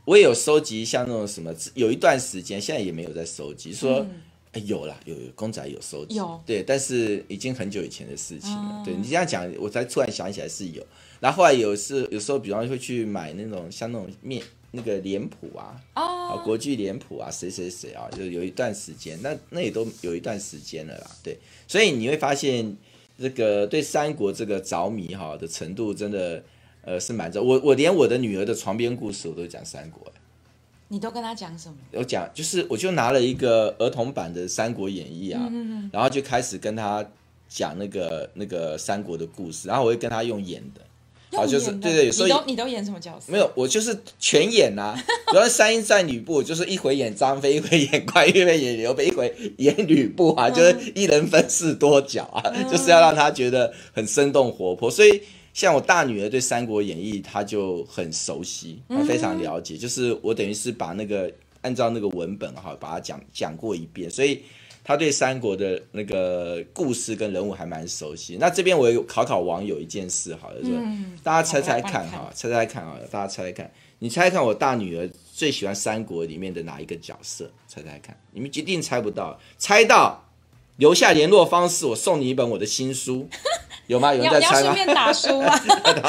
[0.04, 4.06] 我也有收集像那种什么，有一段时间现在也没有在收集，说。
[4.52, 6.42] 哎有啦，有有公仔有收集，嗯有。
[6.44, 8.80] 对，但是已经很久以前的事情了。
[8.80, 10.86] 哦对你这样讲，我才突然想起来是有。
[11.20, 21.38] 然后后来有是有时候，比方会去买那种像那种面那个脸谱啊，啊哦，国剧脸谱啊，谁谁谁啊，就有一段时间，那那也都有一段时间了啦，对，
[21.68, 22.76] 所以你会发现
[23.18, 26.42] 这个对三国这个着迷哈的程度真的
[26.82, 30.11] 呃是蛮着，我我连我的女儿的床边故事我都讲三国，
[30.92, 31.74] 你都跟他讲什么？
[31.92, 37.02] 我讲就是我就拿了一个儿童版的《三国演义》啊，嗯然后就开始跟他
[37.48, 40.82] 讲那个那个三国的故事，然后我会跟他用演的，
[41.38, 43.32] 好就是对对所以你都你都演什么角色？
[43.32, 44.94] 没有，我就是全演呐、
[45.28, 54.90] 比方说三英战吕布，就是一回演张飞，一回演关羽，一回演刘备，一回演吕布啊，就是一人分饰多角啊，就是要让他觉得很生动活泼。
[54.90, 59.76] 所以像我大女儿对《三国演义》，她就很熟悉，她非常了解。
[59.76, 64.42] 就是我等于是把那个按照那个文本哈，把它讲讲过一遍，所以。
[64.84, 68.36] 她对三国的那个故事跟人物还蛮熟悉。
[68.40, 77.48] 那这边我有考考网友一件事，好了，就是、嗯大家猜猜看哈，猜猜看啊，大家猜猜看，你猜猜看我大女儿最喜欢三国里面的哪一个角色？
[77.68, 80.21] 猜猜看，你们一定猜不到，猜到
[80.82, 83.28] 留下联络方式，我送你一本我的新书，
[83.86, 84.12] 有吗？
[84.12, 84.74] 有人在猜吗？
[84.74, 85.56] 顺便打书吗？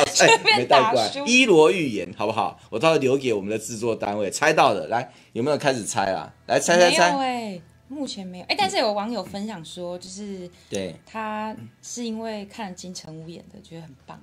[0.08, 2.60] 顺哎便带过来打书， 一罗预言好不好？
[2.72, 6.34] 我到时候留给我们的制作单位，猜到的来有没有开始猜啊？
[6.48, 14.20] 来猜猜猜，哎，目前没有哎，但是有网友分享说，就是对，他是因为看了金城武演的，觉得很棒。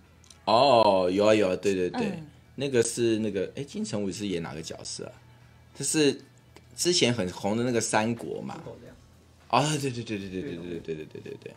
[0.46, 5.12] 哦，有啊有啊，对对对，嗯那个是那个哎，金城武是演哪个角色啊？
[5.78, 6.20] 就是
[6.74, 8.60] 之前很红的那个三国嘛。
[9.50, 11.52] 啊，对对对对对对对对对对对对对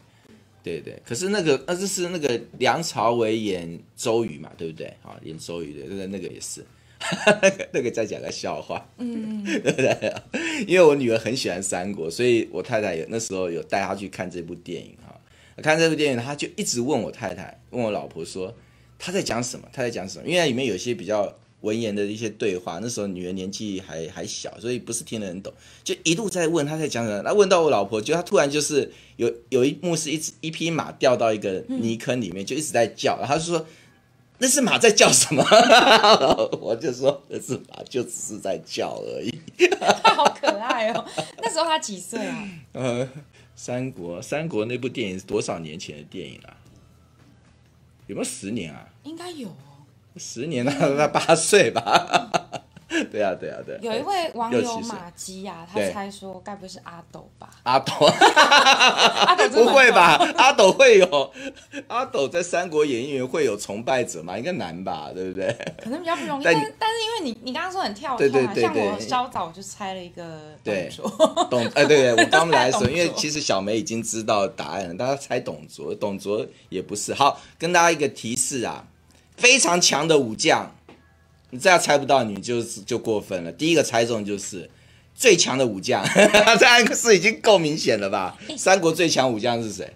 [0.63, 1.01] 对对。
[1.05, 4.87] 可是那个那就是那个梁朝伟演周瑜嘛，对不对？
[5.03, 6.63] 啊，演周瑜的，那个那个也是。
[7.73, 10.13] 那个再讲个笑话，嗯，对不对？
[10.65, 15.19] 因为我女儿很喜欢三国，所以我太太有那时候有带她去看这部电影哈。
[15.61, 18.55] 看这部电影，她就一直问我太太，问我老婆说
[18.97, 20.25] 她在讲什么，她在讲什么？
[20.25, 25.51] 因为里面有些比较文言的一些对话，那时候女儿年纪还还小，所以不是听得很懂，
[25.83, 27.21] 就一路在问她在讲什么。
[27.23, 33.65] 那问到我老婆，就她突然就是有有一幕是一只一匹马掉到一个泥坑里面，就一直在叫，然后她就说。
[34.39, 35.41] 那是马在叫什么？
[36.59, 39.31] 我就说那是马，就只是在叫而已。
[39.79, 41.05] 他好可爱哦。
[41.37, 42.49] 那时候他几岁啊？
[42.73, 43.07] 呃，
[43.55, 46.57] 三国，三国那部电影是多少年前的电影啊？
[48.07, 48.89] 有没有十年啊？
[49.03, 49.72] 应该有哦。
[50.17, 52.29] 十年了，那八岁吧？
[53.11, 53.79] 对啊，对啊，对啊。
[53.81, 57.49] 有一位网友马基啊，他猜说该不会是阿斗吧？
[57.63, 60.33] 阿斗， 阿斗 不蛮会吧？？
[60.37, 61.31] 阿斗会有
[61.87, 64.37] 阿斗在《三国演义》里面会有崇拜者吗？
[64.37, 65.47] 应该难吧，对不对？
[65.83, 77.11] 可能比较不容易，但但是因为你你刚刚说很跳对对痛啊，像我稍早就猜了一个对动作，董哎，对对，我刚来的时候，因为其实小梅已经知道答案了，大家猜董卓，董卓也不是。
[77.11, 78.85] 好，跟大家一个提示啊，
[79.43, 80.73] 非常强的武将，
[81.49, 83.51] 你这样猜不到，你就是就过分了。
[83.51, 84.69] 第一个猜中就是
[85.13, 86.01] 最强的武将，
[86.57, 88.37] 这暗示已经够明显了吧？
[88.57, 89.93] 三国最强武将是谁？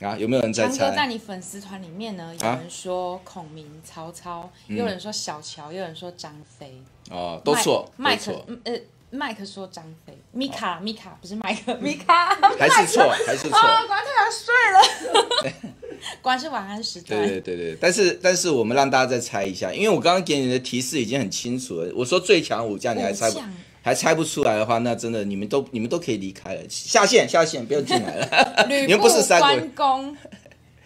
[0.00, 1.06] 啊，有没有人在猜哥在？
[1.08, 6.80] 你粉丝团里面呢，有啊人说孔明、曹操，也有人说小乔，也有人说张飞，
[7.10, 8.32] 哦，都错，麦克
[8.64, 8.72] 呃，
[9.10, 13.58] 麦克说张飞，米卡米卡不是麦克，米卡还是错，还是错。
[13.58, 15.72] 啊，果然太想睡了，
[16.22, 17.20] 果然是晚安时段。
[17.20, 21.92] 对对对对，但是但是我们让大家再猜一下，因为我刚刚给你的提示已经很清楚了。
[21.94, 23.40] 我说最强武将，你还猜不
[23.82, 28.66] 还猜不出来的话，那真的你们都你们都可以离开了，下线下线，不要进来了。
[28.68, 30.16] 吕 你们布不是三公，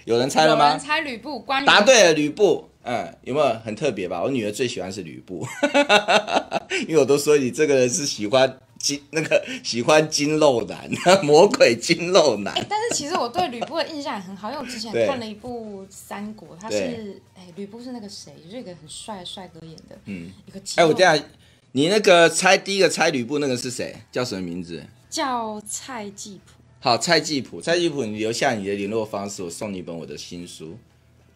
[0.05, 0.79] 有人猜了吗有人？
[0.79, 2.69] 猜吕布，关羽答对了，吕布。
[2.85, 4.21] 嗯，有没有很特别吧？
[4.21, 5.47] 我女儿最喜欢是吕布，
[6.89, 10.91] 因为我都说你这个人是喜欢金那个喜欢金肉男，
[11.25, 12.53] 魔鬼金肉男。
[12.69, 21.17] 但是其实我对吕布的印象也很好，因为我之前看了一部《三国》，他是哎，吕布是那个谁，就是一个很帅的帅哥演的，嗯，一个肌哎，我肉这样，
[21.71, 23.95] 你那个猜第一个猜吕布那个是谁？
[24.11, 24.85] 叫什么名字？
[25.09, 30.77] 叫蔡继普，好，蔡继普，蔡继普，你留下你的联络方式，我送你一本我的新书。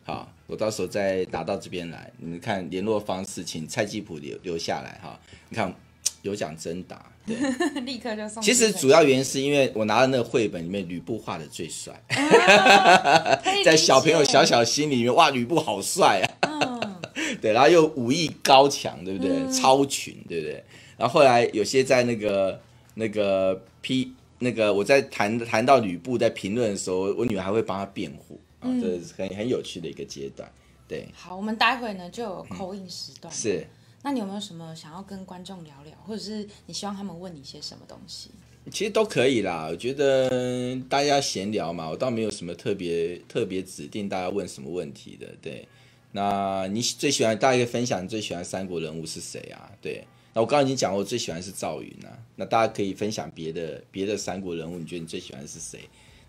[0.04, 5.18] 好，我到时候再拿到这边来，你们看联络方式，请蔡继普留留下来哈。
[5.48, 5.74] 你看，
[6.26, 7.10] 有奖征答。
[7.84, 8.40] 立刻就送。
[8.42, 11.92] 其实主要原因是因为我拿的那个绘本里面吕布画的最帅，
[13.64, 16.48] 在小朋友解小小心里面，哇，吕布好帅啊！
[16.52, 16.96] 嗯
[17.42, 19.30] 对，然后又武艺高强，对不对？
[19.52, 20.62] 超群，对不对？
[20.96, 22.60] 然后后来有些在那个
[22.94, 28.40] 那个批那个我在谈谈到吕布在评论的时候，我女儿还会帮他辩护
[28.80, 30.48] 这是很很有趣的一个阶段。
[30.86, 33.32] 对，好，我们待会呢就有口音时段。
[33.34, 33.66] 是。
[34.06, 38.30] 那你有没有什么想要跟观众聊聊，或者是你希望他们问你些什么东西？
[38.70, 45.26] 其实都可以啦，我觉得大家闲聊嘛，我倒没有什么特别特别指定大家问什么问题的。
[45.42, 45.66] 对，
[46.12, 49.72] 那你最喜欢大家可以分享你最喜欢三国人物是谁啊？
[49.82, 52.16] 对，那我刚刚已经讲过，我最喜欢是赵云啊。
[52.36, 55.80] 那大家可以分享别的别的三国人物，你觉得你最喜欢是谁？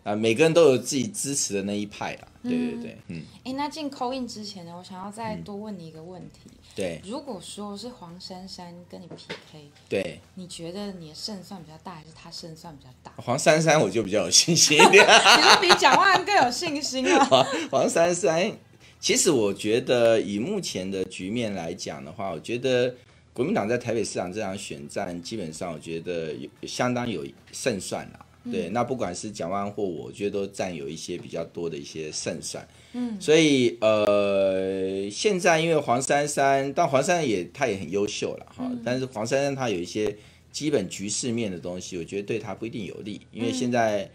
[0.03, 2.27] 啊，每个人都有自己支持的那一派啊。
[2.41, 13.11] 对对对，嗯，哎，那进扣印之前呢，我想要再多问你一个问题：对如果说是黄珊珊跟你 PK，对，你觉得你的胜算比较大，还是他胜算比较大？
[13.17, 15.03] 黄珊珊我就比较有信心一点。
[15.37, 17.25] 你说比蒋万安更有信心啊？
[17.25, 18.55] 黄黄珊珊，
[18.99, 22.93] 其实我觉得以目前的局面来讲的话，我觉得
[23.33, 28.19] 国民党在台北市长这场选战，基本上我觉得有相当有胜算啦。
[28.51, 32.67] 对，那不管是蒋万安或我，我觉得都占有一些比较多的一些胜算。
[32.93, 40.15] 嗯，所以呃，现在因为黄珊珊，但黄珊珊也她也很优秀了哈，但是黄珊珊她有一些
[40.51, 44.09] 基本局势面的东西，我觉得对她不一定有利，因为现在。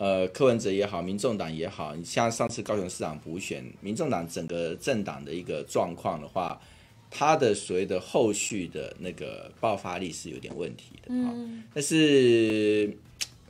[0.00, 6.56] 呃，柯文哲也好，民众党也好，你像上次高雄市长补选，民众党整个政党的一个状况的话，
[7.10, 11.34] 它的所谓的后续的那个爆发力是有点问题的啊、
[11.74, 12.96] 但是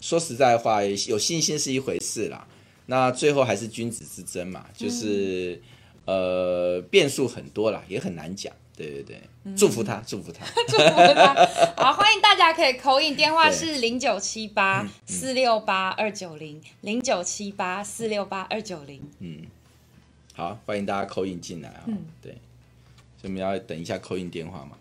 [0.01, 2.47] 说实在话，有信心是一回事啦，
[2.87, 5.61] 那最后还是君子之争嘛，就是、
[6.05, 8.53] 呃变数很多啦，也很难讲。
[8.77, 9.21] 对对对，
[9.57, 10.47] 祝福他，祝福他。
[10.69, 11.35] 祝福他。
[11.77, 19.03] 好，欢迎大家可以口音，电话是零九七八四六八二九零零九七八四六八二九零。
[19.19, 19.47] 嗯
[20.33, 22.37] 好，欢迎大家口音进来啊、嗯对，
[23.21, 24.79] 所以我们要等一下扣印电话嘛。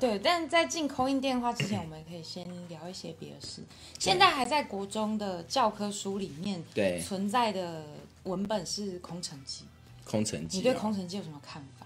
[0.00, 3.62] 对，但在进扣印电话之前，我们可以先聊一些别的事。
[3.98, 7.84] 现在还在国中的教科书里面对存在的
[8.24, 9.64] 文本是《空城计》，
[10.10, 11.79] 空城计、你对《啊，空城计》有什么看法？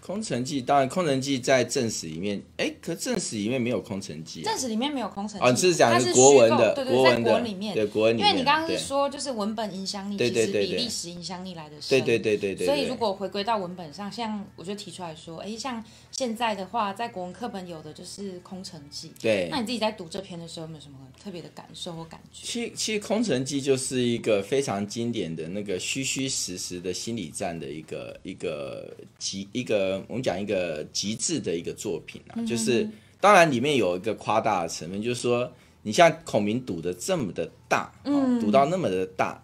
[0.00, 4.58] 空城计当然，空城计在正史里面，哎，可正史里面没有空城计、啊正。
[4.58, 11.88] 史里面没有空城计，哦，你是讲国文的，国文的，国文里面，对国文里面，因为你刚刚是说，就是文本影响力对其实比历史影响力来的深。
[11.90, 22.46] 对对对对对，对所以如果回归到文本上，像我就提出来说，哎，像现在的话，在国文课本有的就是《空城计》，对那你自己在读这篇的时候，有没有什么特别的感受或感觉？
[22.46, 32.88] 其其实《空城计》就是一个非常经典的那个虚虚实实的心理战的一个一个集一个我们讲一个极致的一个作品啊，就是
[33.20, 35.50] 当然里面有一个夸大的成分，就是说
[35.82, 39.42] 你像孔明赌的这么的大，哦赌到那么的大，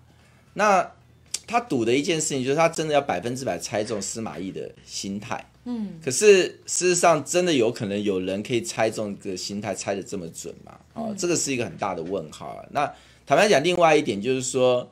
[0.54, 0.92] 那
[1.46, 5.44] 他赌的一件事情就是他真的要百分之百猜中司马懿的心态。
[5.68, 10.78] 嗯，可是事实上，真的有可能有人可以猜中这个心态，猜的这么准吗？
[10.94, 12.64] 哦，这个是一个很大的问号啊。
[12.70, 12.92] 那
[13.26, 14.88] 坦白讲，另外一点就是说，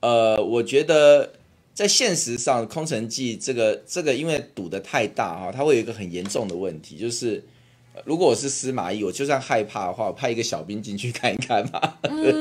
[0.00, 1.32] 呃，我觉得
[1.76, 7.44] 在现实上，《空城计》这个这个因为赌的太大哈、它会有一个很严重的问题，就是
[7.92, 12.32] 呃如果我是司马懿，我就算害怕的话，我派一个小兵进去看一看嘛， 对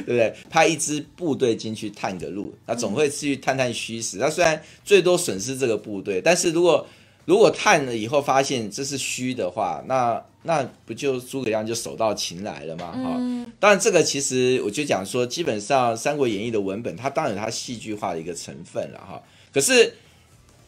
[0.00, 0.34] 不对？
[0.50, 4.16] 派一支部队进去探个路，那总会去探探虚实。
[4.16, 6.84] 那虽然最多损失这个部队，但是如果
[7.24, 12.92] 如果探了以后发现这是虚的话，那那不就诸葛亮就手到擒来了吗？
[12.92, 19.22] 哈、当然这个其实我就讲说，基本上《三国演义》的文本它当然有它戏剧化的一个成分了哈。
[19.52, 19.94] 可是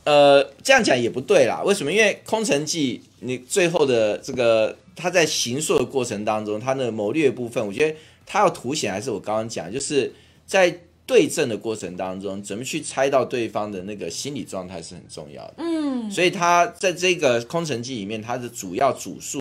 [0.04, 1.62] 呃，这样讲也不对啦。
[1.64, 1.90] 为什么？
[1.90, 10.12] 因为《空城计》你最后的这个他在行说的过程当中，他的谋略部分，我觉得他要凸显还是我刚刚讲，就是
[10.46, 15.54] 在对阵的过程当中，怎么去猜到对方的那个心理状态是很重要的。
[15.58, 19.40] 嗯，所以他在这个《空城计》里面，他的主要主述。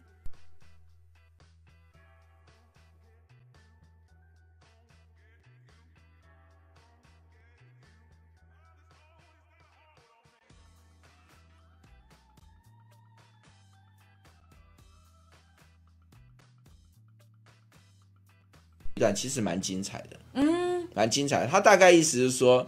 [19.03, 21.47] 段其实蛮精彩的，嗯，蛮精彩的。
[21.47, 22.65] 他大概意思是说，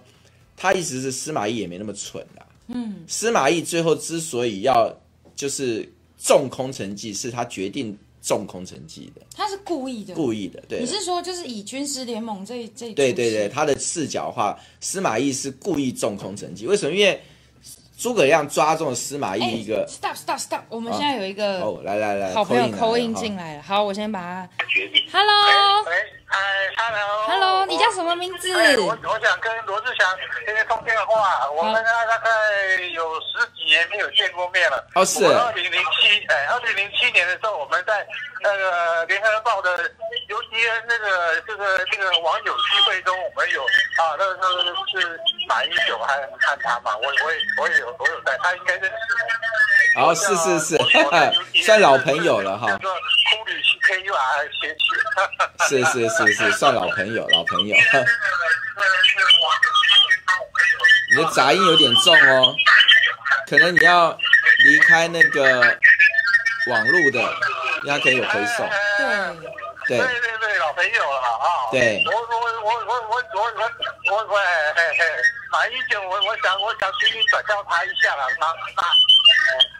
[0.58, 4.94] 他意思是司马懿也没那么蠢啦，嗯，司马懿最后之所以要
[5.36, 10.86] 就是中空城计，是他决定中空城计的，他是故意的，故意的，对你。
[10.86, 16.68] 是说就是以军事联盟这这对对对，他的视角话，司马懿是故意中空城计。
[16.68, 16.96] 为什么？
[16.96, 17.22] 因为
[17.98, 19.88] 诸葛亮抓中了司马懿哎一个。
[19.88, 23.64] stop stop stop，我们现在有一个哦，来来来，好朋友扣扣印印来了哈进来了。
[23.64, 25.02] 好，我先把他决定。
[25.12, 25.32] ，Hello
[26.36, 27.28] 喂，嗨，Hello。
[27.28, 28.52] Hello，你叫什么名字？
[28.60, 30.06] 哎，我我想跟罗志祥
[30.46, 32.30] 先生通电话，我们呢大概
[32.94, 34.86] 有十几年没有见过面了。
[34.96, 38.06] 哦是二零零七，哎，二零零七年的时候，我们在
[38.42, 39.78] 那个联合报的
[40.28, 43.64] UDN 那个这个这个网友聚会中，我们有
[43.98, 48.98] 啊，那个时候是马英九还看他嘛，我我也我也有我有在，他应该认识
[49.96, 50.10] 我。
[50.10, 50.78] 哦，是是是
[51.64, 52.68] 算 老朋友了哈
[53.26, 53.32] 叫。
[53.32, 53.52] 做哭旅
[53.82, 54.22] KU 啊，
[54.62, 54.86] 嫌弃。
[55.68, 57.76] 是是是是，算老朋友，老朋友。
[61.16, 62.56] 你的杂音有点重哦，
[63.48, 64.18] 可能你要
[64.66, 65.60] 离开那个
[66.70, 67.20] 网络的，
[67.84, 68.68] 应该可以有回送。
[68.98, 69.06] 对，
[69.88, 71.70] 对对对对，老朋友了啊！
[71.72, 73.42] 对我我我我我我我
[74.12, 74.38] 我我
[74.76, 75.06] 嘿嘿，
[75.52, 78.84] 马英九，我我想我想请你转告他一下了，马马，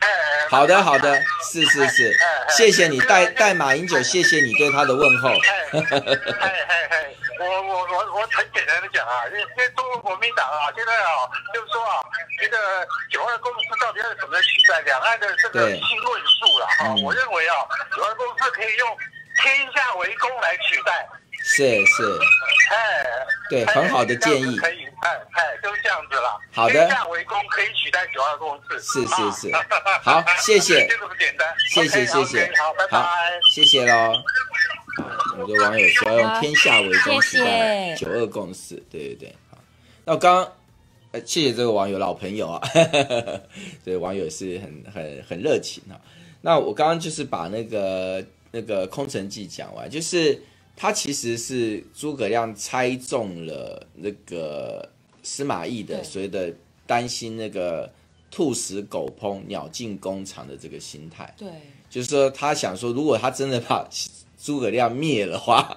[0.02, 1.20] 哎，好的好的，
[1.52, 2.18] 是是是，
[2.50, 5.30] 谢谢你代代马英九，谢谢你对他的问候。
[5.30, 11.10] 嘿嘿嘿嘿，我我我我很简单的讲啊，因为中国国民党啊，现在啊，
[11.54, 12.00] 就是说啊，
[12.40, 12.58] 这个
[13.12, 16.94] 九二共识到底要怎么取代两岸的这个对新论述了啊？
[16.94, 17.56] 嗯我认为啊，
[17.96, 18.98] 九二共识可以用
[19.42, 21.08] 天下为公来取代。
[21.48, 22.20] 是是，
[22.72, 23.06] 哎，
[23.52, 26.40] 对哎很好的建议可以，哎哎，就是这样子了。
[26.52, 28.80] 好的天下为公可以取代九二共识。
[28.80, 29.64] 是是是啊
[30.02, 31.48] 好谢谢 就这么简单。
[31.70, 33.40] 谢谢谢谢好，拜好拜。
[33.54, 34.14] 谢谢喽。
[34.98, 39.36] 好我们的网友说要用天下为公取代九二共识，对对对。
[39.52, 39.60] 好，
[40.04, 40.52] 那我刚刚
[41.12, 42.60] 呃谢谢这个网友老朋友啊，
[43.86, 45.94] 这个网友是很很很热情啊。
[46.42, 48.24] 那我刚刚就是把那个
[48.56, 50.42] 那个空城计讲完，就是
[50.78, 54.90] 他其实是诸葛亮猜中了那个
[55.22, 56.54] 司马懿的所谓的
[56.88, 57.92] 担心那个
[58.32, 61.34] 兔死狗烹、鸟尽弓藏的这个心态。
[61.38, 61.50] 对，
[61.90, 63.86] 就是说他想说，如果他真的把
[64.42, 65.76] 诸葛亮灭的话，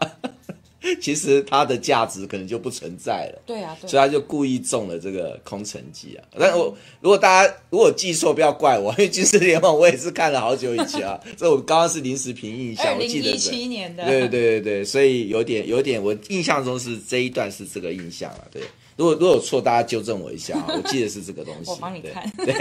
[1.02, 3.42] 其实它的价值可能就不存在了。
[3.44, 6.24] 对啊，对所以他就故意中了这个空城计啊！
[6.38, 13.50] 但我如果大家如果记错，不要怪我，因为军事联盟我也是看了好久以前啊， 这我刚刚是临时凭印象，我记得是。
[13.50, 18.44] 七年的，对对对对，所以有点有点，我印象中是这一段是这个印象啊。
[18.52, 18.62] 对，
[18.96, 20.66] 如果如果有错，大家纠正我一下啊。
[20.76, 21.70] 我记得是这个东西。
[21.70, 22.54] 我帮你对看对，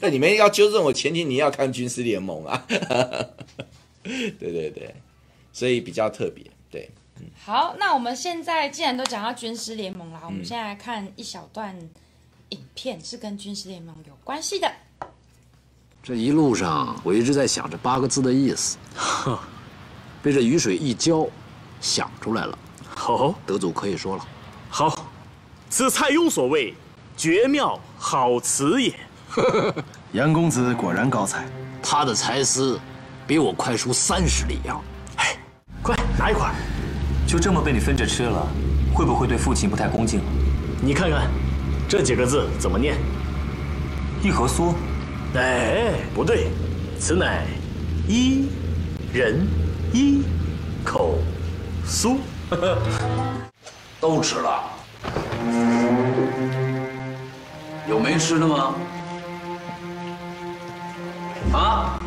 [0.00, 2.66] 那你们要纠正我，前提你要看军事联盟啊。
[4.02, 4.92] 对对对，
[5.52, 6.42] 所以比较特别。
[7.18, 11.76] 对，好，那我们现在既然都讲到军师联盟啦，我嗯们现在来看一小段
[12.50, 14.70] 影片，是跟军师联盟有关系的。
[16.02, 18.78] 这一路上，我一直在想这八个字的意思，
[20.22, 21.28] 被这雨水一浇，
[21.80, 22.58] 想出来了。
[22.94, 24.26] 好，德祖可以说了，
[24.70, 25.06] 好，
[25.68, 26.74] 此蔡邕所谓
[27.16, 28.94] 绝妙好词也。
[30.12, 31.46] 杨公子果然高才，
[31.82, 32.80] 他的才思
[33.26, 34.80] 比我快出三十里呀、
[35.16, 35.36] 哎，
[35.82, 36.54] 快拿一块，
[37.28, 38.48] 就这么被你分着吃了，
[38.94, 40.22] 会不会对父亲不太恭敬？
[40.80, 41.28] 你看看
[41.86, 42.96] 这几个字怎么念？
[44.22, 44.72] 一盒酥，
[45.34, 46.48] 哎，不对，
[46.98, 47.44] 此乃
[48.08, 48.48] 一
[49.12, 49.46] 人
[49.92, 50.22] 一
[50.82, 51.18] 口
[51.86, 52.16] 酥。
[54.00, 54.62] 都吃了，
[57.86, 58.74] 有没吃的吗？
[61.52, 62.00] 啊？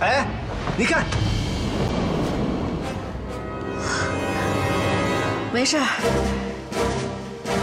[0.00, 0.26] 哎，
[0.78, 1.06] 你看，
[5.50, 5.86] 没事儿，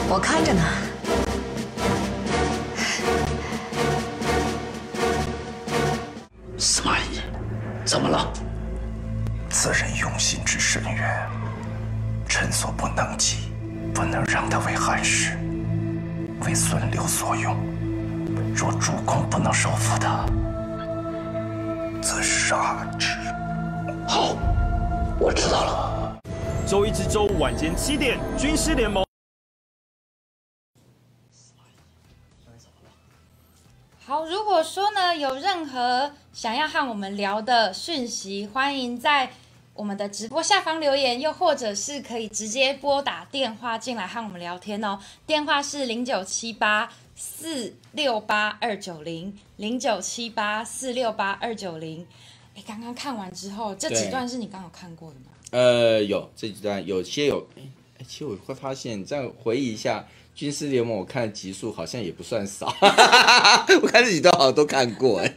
[0.09, 0.63] 我看着呢。
[6.57, 7.21] 司马懿，
[7.85, 8.33] 怎么了？
[9.47, 11.29] 此人用心之深远，
[12.27, 13.51] 臣所不能及，
[13.93, 15.37] 不能让他为汉室，
[16.47, 17.55] 为孙刘所用。
[18.55, 20.25] 若主公不能收服他，
[22.03, 23.07] 则杀之。
[24.05, 24.35] 好，
[25.17, 26.19] 我知道了。
[26.67, 29.05] 周一至周五晚间七点，军师联盟。
[34.05, 39.31] 好，如果说呢有任何想要和我们聊的讯息，欢迎在
[39.75, 44.99] 我们的直播下方留言，又或者是可以直接拨打电话进来和我们聊天哦。
[45.25, 52.05] 电话是零九七八四六八二九零零九七八四六八二九零。
[52.55, 55.25] 哎，刚刚看完之后，这几段是你刚好看过的吗？
[55.49, 57.63] 呃，有这几段有些有，哎，
[58.07, 60.05] 其实我会发现，这样回忆一下。
[60.35, 62.65] 军师联盟我看的集数好像也不算少，
[63.81, 65.29] 我看这几段好像都看过哎，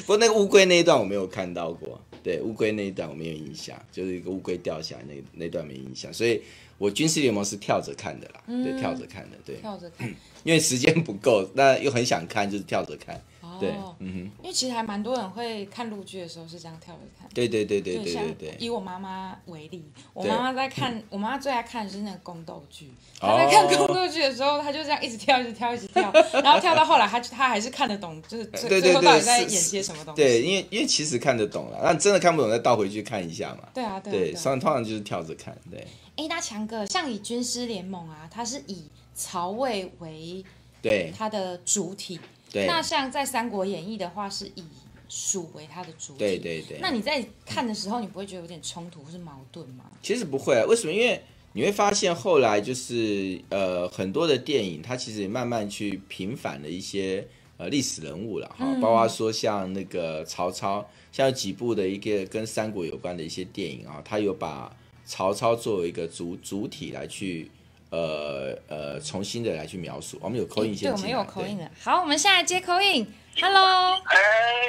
[0.00, 2.00] 不过那个乌龟那一段我没有看到过。
[2.26, 5.14] 对乌龟那一段我没有印象，就是一个乌龟掉下来那
[5.44, 6.42] 那段没印象，所以
[6.76, 10.12] 我军事联盟是跳着看的啦，对，跳着看的，对，跳着看，
[10.42, 13.22] 因为时间不够，那又很想看，就是跳着看。
[13.60, 17.28] 对，嗯哼，因为其实还蛮多人会看陆剧的时候是这样跳着看。
[17.34, 18.56] 对对对对对像对对。
[18.58, 19.84] 以我妈妈为例，
[20.14, 22.90] 我对妈妈在看，我妈妈最爱看的是那个宫斗剧。
[23.18, 30.22] 她在看宫斗剧的时候，她就这样一直跳，一直跳，一直跳， 然后跳到后来，她她还是看得懂，就是最最后到，底在演些什么东西。
[30.22, 33.68] 对，因为因为其实看得懂了，那真的看不懂再倒回去看一下嘛。
[33.74, 35.86] 对啊对啊对，对啊通通常就是跳着看，对
[36.16, 40.44] 哎，那强哥，像以军师联盟啊，它是以曹魏为
[40.80, 42.18] 对它的主体。
[42.52, 44.64] 对那像在《三国演义》的话，是以
[45.08, 46.18] 蜀为它的主体。
[46.18, 49.84] 对对对那你在看的时候，你不会觉得有点冲突或是矛盾吗？
[50.02, 50.92] 其实不会啊，为什么？
[50.92, 51.22] 因为
[51.52, 57.26] 你会发现后来就是呃很多的电影，它其实也慢慢去平反了一些
[57.56, 64.74] 呃历史人物了哈，嗯包括说像那个曹操，像有几部的一个跟三国有关的一些电影啊，它有把
[65.04, 67.50] 曹操作为一个主主体来去
[67.90, 70.18] 呃呃重新的来去描述。
[70.22, 71.70] 我们有口音对，我们有口音的。
[71.82, 73.06] 好，我们现在接口音。
[73.38, 74.18] Hello，哎，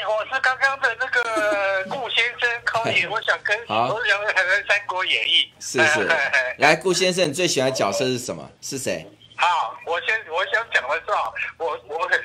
[0.10, 5.44] 我是刚刚的那个顾先生 Cody，我想跟好我想谈谈《三国演义》。
[5.60, 6.06] 是是
[6.60, 8.50] 来顾先生，你最喜欢的角色是什么？
[8.62, 9.08] 是谁？
[9.38, 12.20] 好，我先我想讲的是啊，我我很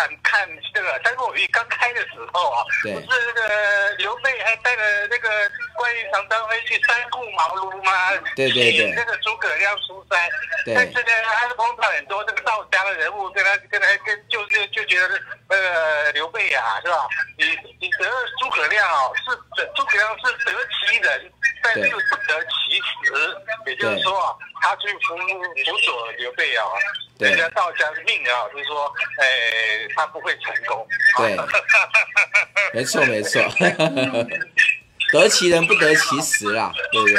[0.00, 5.28] 看看这个《三国演义》刚开的时候啊，不是那个刘备还带了那个
[5.76, 8.10] 关羽、常张飞去三顾茅庐吗？
[8.34, 10.28] 对对对请那个诸葛亮出山，
[10.64, 17.06] 对但是呢，他是碰到很多这个道家的人物，跟他跟他跟就就就觉得呃刘备啊，是吧？
[17.36, 17.44] 你
[17.78, 21.32] 你得诸葛亮哦，是得诸葛亮是得其人，
[21.62, 23.36] 但是对不得其时，
[23.66, 26.64] 也就是说啊，他去辅辅佐刘备啊，
[27.18, 27.30] 对。
[27.30, 30.86] 人家道家的命啊，就是说，哎，他不会成功。
[31.16, 31.36] 对，
[32.74, 33.42] 没错没错，
[35.12, 37.16] 得其人不得其时啦，对不对？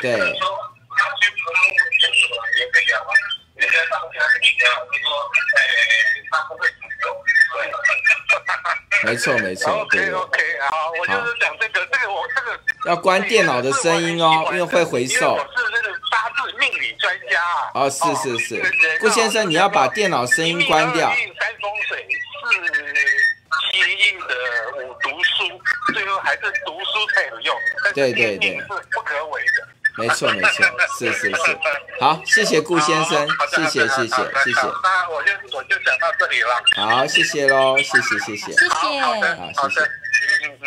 [0.00, 0.38] 对
[9.04, 15.38] 没 错没错，对 OK 对 OK，好，我就是讲这个，这个我这个要关电脑的声音哦，因为会回因为授我。
[15.38, 17.70] 是那个八字命理专家啊。
[17.74, 21.08] 哦，是是是顾先生，你要把电脑声音关掉。
[21.10, 21.16] 三
[21.60, 22.06] 风水，
[22.50, 22.56] 是
[23.72, 23.78] 七
[24.10, 24.34] 运的
[24.76, 25.60] 五读书，
[25.94, 27.56] 最后还是读书才有用。
[27.84, 28.58] 但是对是
[28.92, 29.68] 不可违的。
[29.98, 30.64] 没错没错，
[30.96, 31.58] 是是是。
[31.98, 34.60] 好，谢谢顾先生谢谢谢谢谢谢。
[34.82, 36.62] 那我就我就讲到这里了。
[36.76, 38.52] 好，谢谢喽，谢谢谢谢。
[38.52, 38.68] 谢谢。
[38.68, 39.80] 好谢谢。
[39.80, 40.64] 嗯嗯嗯。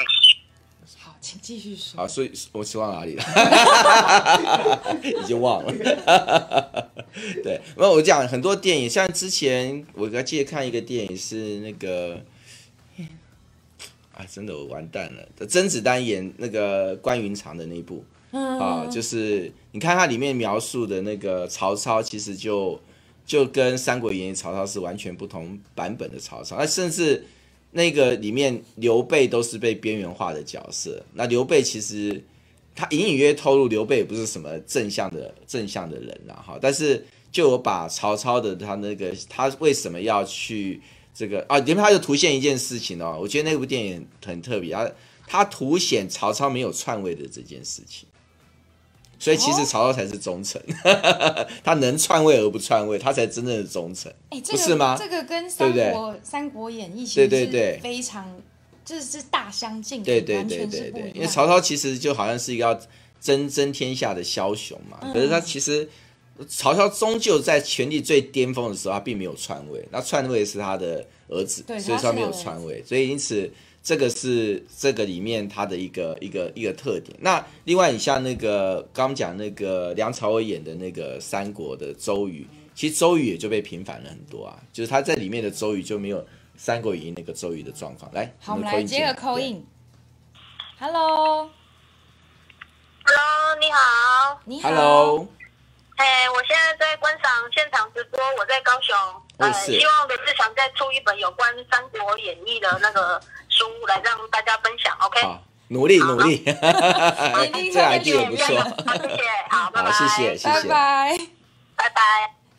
[1.00, 1.98] 好，请继续说。
[2.02, 3.24] 好，所以我说到哪里了？
[5.02, 5.72] 已经忘了。
[7.42, 12.20] 对，那我讲很多电影，像之前我还记得看一个电影是那个，
[14.14, 15.46] 啊，真的我完蛋了。
[15.48, 22.80] 甄子丹演那个关云长的那一部，啊，就是你看它里面描述的那个曹操，其实就
[23.26, 27.26] 就跟《三国演义》曹操是完全不同版本的曹操，那甚至
[27.72, 31.04] 那个里面刘备都是被边缘化的角色。
[31.14, 32.24] 那刘备其实
[32.76, 40.82] 他隐隐约透露刘备也不是什么正向的正向的人啦，哈，但是就有把曹操的他那个他为什么要去
[41.14, 44.92] 这个啊，里面他就凸显一件事情哦，我觉得那部电影很特别，他
[45.28, 48.08] 他凸显曹操没有篡位的这件事情。
[49.22, 50.60] 所以其实曹操才是忠臣，
[51.64, 54.98] 他能篡位而不篡位，他才真正的忠臣，哎，这个不是吗？
[54.98, 55.80] 这个跟《三国》
[56.24, 58.36] 《三国演义》其对实是对对非常，
[58.84, 62.80] 就是大相径庭，对对完对因为曹操其实就好像是一个要
[63.22, 65.88] 争争天下的枭雄嘛，嗯可是他其实
[66.50, 73.48] 曹操终究在权力最巅峰的时候，他并没有篡位，那篡位是他的儿子，所以他没有篡位，所以因此
[73.84, 77.18] 这个是这个里面它的一个一个一个特点。
[77.22, 86.20] 那另外你像那个刚讲那个梁朝伟演的那个三国的周瑜，其实周瑜也就被平反了很多啊，就是他在里面的周瑜就没有
[86.56, 88.12] 《三国演义》那个周瑜的状况。
[88.14, 89.66] 来，好，我们来接个扣对印。
[90.80, 91.50] Hello，Hello，
[93.60, 94.42] 你好。
[94.46, 94.70] 你好。
[94.70, 95.28] Hello，
[95.96, 98.96] 哎，我现在在观赏现场直播，我在高雄。
[99.42, 104.96] 呃，希望罗志祥再出一本有关《三国演义》的那个书来让大家分享。
[105.02, 105.22] OK。
[105.22, 108.60] 好，努力努力， 这 idea 不错。
[108.86, 109.92] 好，谢谢，好，拜拜。
[109.92, 110.64] 好，谢谢谢拜。
[110.64, 111.18] 拜。
[111.76, 112.02] 拜拜。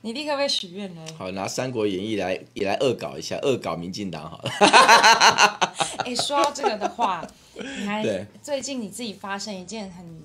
[0.05, 1.03] 你立刻被许愿了。
[1.17, 4.51] 好，拿《三国演义》来也来恶搞一下，恶搞民进党好了。
[6.05, 7.25] 哎，说到这个的话，
[7.55, 10.21] 你还最近你自己发生一件很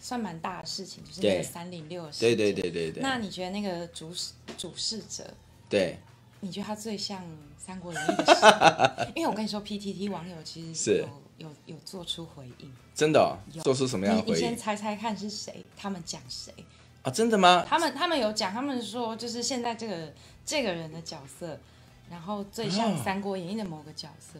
[0.00, 2.54] 算蛮大的事情，就是那对个三零六事对件。
[2.54, 4.10] 对对对对那你觉得那个主
[4.56, 5.24] 主事者，
[5.74, 5.98] 对，
[6.38, 7.20] 你觉得他最像
[7.58, 9.12] 《三国演义》的谁？
[9.16, 11.04] 因为我跟你说，PTT 网友其实是
[11.36, 15.64] 有有有做出回应，真的、哦有，做出什么样的你你先猜猜看是谁？
[15.76, 16.52] 他们讲谁？
[17.02, 17.10] 啊？
[17.10, 17.66] 真的吗？
[17.68, 20.12] 他们他们有讲，他们说就是现在这个
[20.46, 21.58] 这个人的角色，
[22.08, 24.38] 然后最像哦《三国演义》的某个角色。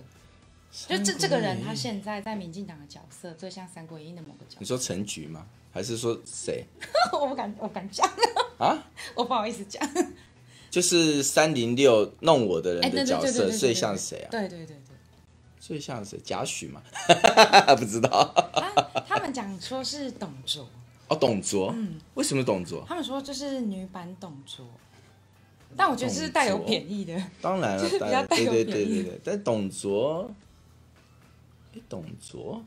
[0.86, 5.46] 就这这个人，他现在在民进党的角色最像《三国演义》的某个角色你说陈菊吗？
[5.72, 6.64] 还是说谁。
[7.12, 8.08] 我不敢，我不敢讲，
[8.58, 8.86] 啊？
[9.16, 9.84] 我不好意思讲。
[10.74, 14.28] 就是三零六弄我的人的角色最像谁啊？
[14.28, 14.76] 对对对对，
[15.60, 16.18] 最像谁？
[16.24, 16.82] 贾诩吗？
[17.78, 18.34] 不知道。
[19.06, 20.68] 他们讲说是董卓，
[21.06, 21.70] 哦，董卓。
[21.76, 22.84] 嗯为什么董卓？
[22.88, 24.66] 他们说就是女版董卓，
[25.76, 27.22] 但我觉得这是带有贬义的。
[27.40, 29.20] 当然了 就是，比当较带有然对对对对对。
[29.22, 30.28] 但董卓，
[31.72, 32.60] 哎，董卓，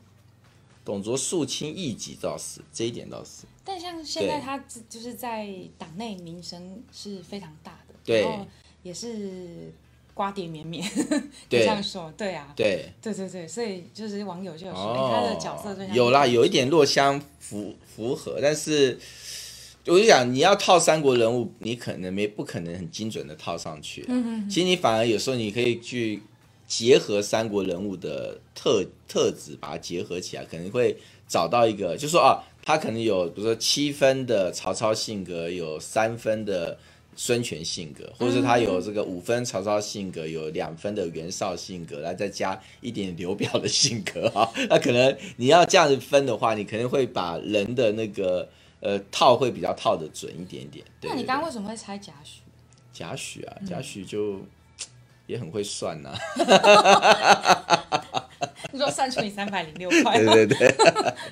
[0.82, 3.44] 董卓肃清异己倒是这一点倒是。
[3.62, 4.56] 但像现在他
[4.88, 5.46] 就是在
[5.76, 8.22] 党内名声是非常大的，对。
[8.22, 8.46] 然后
[8.82, 9.72] 也是
[10.14, 10.82] 瓜瓞绵绵，
[11.48, 11.60] 对。
[11.60, 12.86] 这样说，对啊，对。
[13.02, 18.98] 对对对，所以就是网友就有说，他的角色有啦，有一点落相符符合，但是
[19.86, 24.04] 我就想你要套三国人物，你可能没不可能很精准的套上去。
[24.08, 26.22] 嗯哼哼其实你反而有时候你可以去
[26.66, 30.96] 结合三国人物的特特质，把它结合起来，可能会
[31.28, 36.78] 找到一个，就说啊，他可能有比如说七分的曹操性格，有三分的。
[37.20, 48.48] 孙权性格，或者是他有这个五分曹操性格，有两分的袁绍性格，然后再加一点刘表的性格啊，那可能你要这样子分的话，你可能会把人的那个
[48.78, 50.86] 呃套会比较套的准一点点。
[51.00, 52.38] 对那你刚刚为什么会猜贾诩？
[52.92, 54.40] 贾诩啊，嗯贾诩就
[55.26, 56.14] 也很会算呐、
[58.72, 60.74] 你说算出你三百零六块，对对对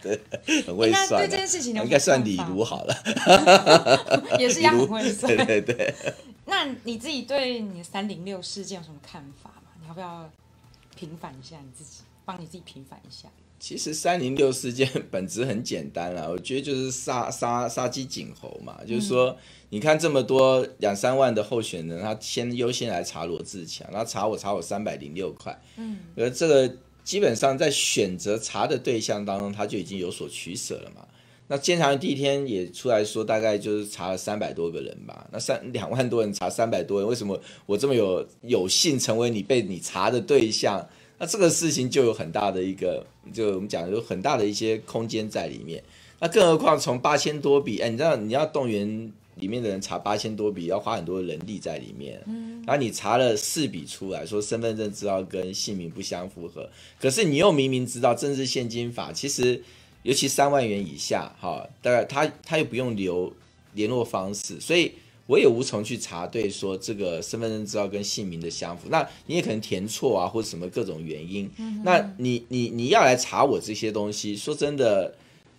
[0.45, 1.19] 对，很会算、啊。
[1.19, 5.95] 对这件事情应该算李什么看法儒好了， 也是一样很会算对对对。
[6.47, 9.71] 那你自己对你的三零六事件有什么看法吗？
[9.81, 10.31] 你要不要
[10.97, 13.29] 平反一下你自己，帮你自己平反一下？
[13.59, 19.35] 其实三零六事件本质很简单啦，我觉得就是杀杀杀鸡儆猴嘛，就是说，
[19.71, 26.77] 你看这么多两三万的候选人，他先优先来查罗志强，然后查我查我三百零六块，嗯，而这个
[27.07, 31.07] 基本上在选择查的对象当中，他就已经有所取舍了嘛。
[31.47, 35.25] 那监察院第一天也出来说，大概就是查了三百多个人吧。
[35.31, 40.85] 那三两万多人查三百多人，为什么我这么有有幸成为你被你查的对象？
[41.19, 45.81] 那这个事情就有很大的一个，就我们讲有很大的一些空间在里面。
[46.19, 52.23] 那更何况从八千多笔，哎，你知道你要动员里面的人查八千多笔，要花很多人力在里面。
[52.27, 56.69] 嗯，然后你查了四笔出来，说身份证资料跟姓名不相符合，
[56.99, 59.63] 可是你又明明知道政治现金法其实，
[60.03, 63.33] 尤其三万元以下，哈，大概他他又不用留
[63.75, 64.93] 联络方式，所以
[65.27, 68.89] 我也无从去查对说这个身份证资料跟姓名的相符。
[68.91, 71.51] 那你也可能填错啊，或者什么各种原因。
[71.59, 75.15] 嗯那你你你要来查我这些东西，说真的。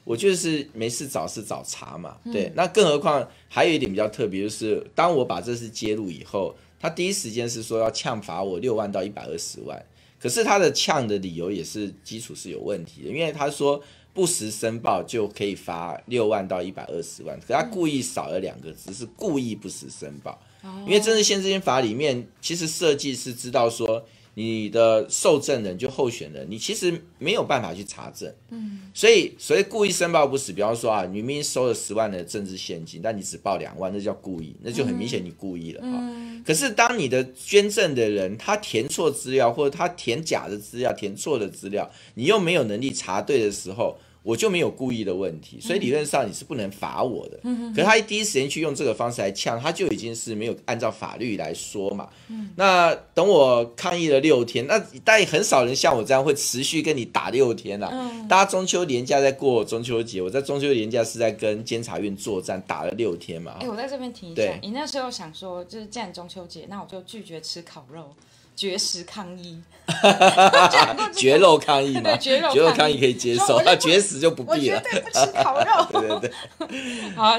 [0.07, 2.45] 我就是没事找事找茬嘛，对。
[2.45, 9.85] 嗯那更何况还有一点比较特别，就是当我把这事揭露以后，他第一时间是说要呛罚我六万到一百二十万，
[10.17, 13.83] 可是他的呛的理由也是基础是有问题的，因为他说
[14.13, 20.39] 不实申报就可以罚六万到一百二十万，可他故意少了两个字，是故意不实申报。
[20.85, 24.03] 因为政治宪制宪法里面其实设计是知道说
[24.37, 28.31] 你的受赠人就候选人，你其实没有办法去查证。
[28.51, 35.87] 嗯，所以，所谓故意申报不实，比方说啊，你明明收了十万的政治现金，但你只报两万，那叫故意，那就很明显你故意了哈。
[35.91, 43.97] 嗯可是，当你的捐赠的人他填错资料，或者他填假的资料、填错的资料，你又没有能力查对的时候，
[44.27, 47.39] 我就没有故意的问题，所以理论上你是不能罚我的。
[47.43, 52.09] 嗯可是他第一时间去用这个方式来呛，他就已经是没有按照法律来说嘛。
[52.27, 57.89] 嗯那等我抗议了六天，那但也很少人像我这样会持续跟你打六天啊。
[57.93, 63.55] 嗯大家中秋连假在过中秋节，我在中秋连假是在跟监察院作战，打了六天嘛。
[63.61, 68.13] 哎、我在这边提一下，你那时候想说，就是既然中秋节，那我就拒绝吃烤肉，
[68.57, 69.61] 绝食抗议。
[71.15, 74.81] 绝肉抗议嘛，对绝肉抗议可以接受，那绝食就不我绝必了。
[74.81, 75.87] 对不吃烤肉。
[75.93, 76.29] 对 对
[76.67, 77.11] 对。
[77.15, 77.37] 好，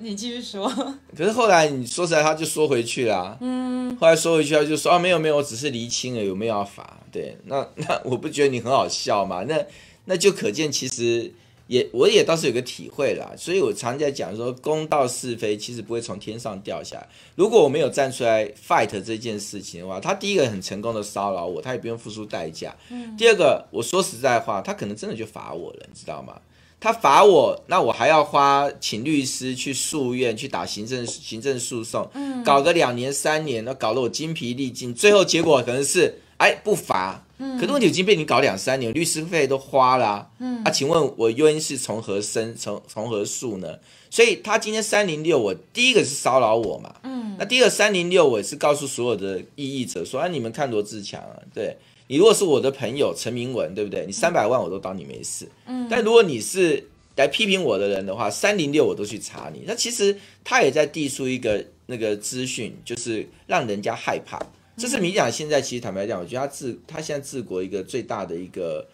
[0.00, 0.66] 你继续说。
[1.14, 7.00] 可是后来你说实在，他就说回去啦、嗯，后来说回去，他就说啊，没有没有，我只是厘清了有没有要罚。
[7.12, 9.44] 对，那那我不觉得你很好笑嘛？
[9.44, 9.62] 那
[10.06, 11.30] 那就可见其实
[11.66, 13.32] 也我也倒是有个体会啦。
[13.36, 17.08] 所以我常在讲说，公道是非其实不会从天上掉下来。
[17.34, 22.74] 如果我没有站出来 fight 这件事情的话，他第一个很成功的骚扰我，他也不用付出代价。
[22.90, 26.40] 嗯第二个，我说实在话，他可能真的就罚我了，你知道吗？
[26.80, 37.58] 他罚我，那我还要花请律师去诉愿，去打行政行政诉讼，嗯搞个两年三年，那搞得我精疲力尽，最后结果可能是哎不罚，嗯。
[37.58, 40.62] 可是问题已经被你搞两三年，律师费都花了、啊，嗯。
[40.64, 43.78] 啊，请问我冤是从何生，从从何诉呢？
[44.10, 47.36] 所以他今天三零六，我第一个是骚扰我嘛，嗯。
[47.38, 51.76] 那第二三零六，我也是告诉所有的异议者说，啊，你们看罗志强啊，对。
[52.06, 54.04] 你如果是我的朋友陈明文，对不对？
[54.04, 55.86] 你三百万我都当你没事，嗯。
[55.88, 59.62] 但如果你是来批评我的人的话，三零六我都去查你。
[59.66, 60.14] 那其实
[60.44, 64.38] 他也在递出一个那个资讯，就是让人家害怕。
[64.76, 68.86] 这是民进党现在其实坦白讲，我觉得他治他现在治国一个最大的一个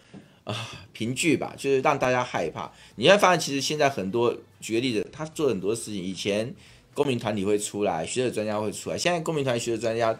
[0.43, 0.55] 啊
[0.93, 2.71] 凭据吧，就是让大家害怕。
[2.95, 6.53] 你会发现，其实现在很多举个例子，他做很多事情，以前
[6.93, 10.17] 公民团体会出来，学者专家会出来，现在公民团体、学者专家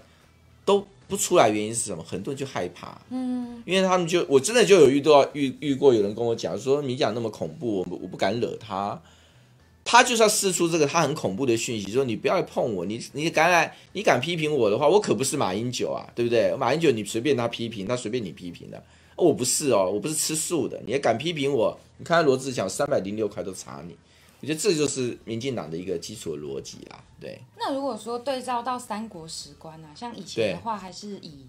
[0.65, 2.03] 都不出来，原因是什么？
[2.03, 2.99] 很多人就害怕。
[3.09, 8.99] 嗯因为他们就我真的就有遇到遇遇过有人跟我讲说，民讲那么恐怖，我我不敢惹他。
[9.91, 16.55] 他就是要试出这个他很恐怖的讯息，说你不要来碰我，你你敢来，你敢批评我的话，我可不是马英九啊，对不对？
[16.57, 18.81] 马英九你随便他批评，他随便你批评的，
[19.17, 21.77] 我不是哦，我不是吃素的，你也敢批评我？
[21.97, 23.93] 你看罗志祥三百零六块都查你，
[24.39, 27.41] 我觉得这就是民进党的一个基础逻辑啦，对。
[27.57, 31.45] 那如果说对照到三国史观啊，像以前的话还是以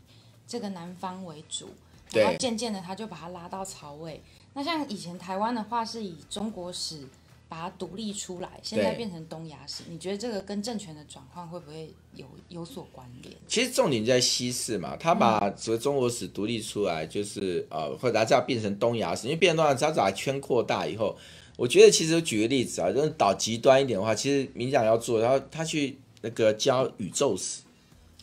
[0.48, 1.68] 这个南方为主，
[2.12, 4.20] 然后渐渐的他就把他拉到曹魏。
[4.54, 7.06] 那像以前台湾的话是以中国史
[7.52, 13.36] 把它独立出来，现在变成东亚史，你觉得这个跟政权的转换会不会有有所关联？
[13.46, 21.14] 其实重点在西式嘛，他把所谓中国史独立出来，就是呃，或者这样变成东亚史，因为变成东亚史，它把圈扩大以后，
[21.58, 27.60] 我觉得其实举个例子啊，就是倒极端一点的话，其实民进党要做，然后他去那个教宇宙史，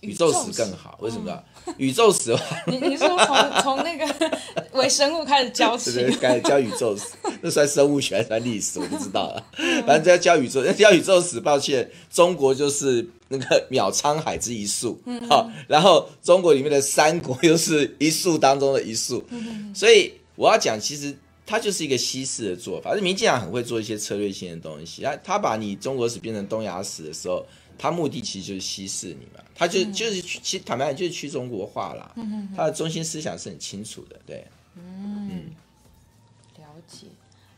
[0.02, 0.52] 宇宙史。
[0.52, 1.26] 更好，为什么？
[1.30, 1.44] 呢？
[1.78, 2.30] 宇宙史。
[2.30, 4.32] 的话，你你说从从那个
[4.74, 5.94] 微生物开始教起。
[5.94, 7.06] 对，对，该教宇宙史，
[7.42, 9.46] 那算生物学还是算历史，我不知道了。
[9.86, 19.24] 反正要教宇宙，要教宇宙史，抱歉，中国就是那个渺沧海之一粟，好，然后中国里面的三国又是一粟当中的一粟，
[19.74, 22.92] 所以我要讲，其实它就是一个西式的做法。
[22.92, 27.46] 而民进党很会做一些策略性的东西，他他把你中国史变成东亚史的时候，
[27.78, 32.16] 他目的其实就是稀释你嘛，他就就是去其实坦白讲就是去中国化啦，
[32.56, 34.48] 他的中心思想是很清楚的，对。
[34.76, 35.54] 嗯，
[36.58, 37.08] 了解。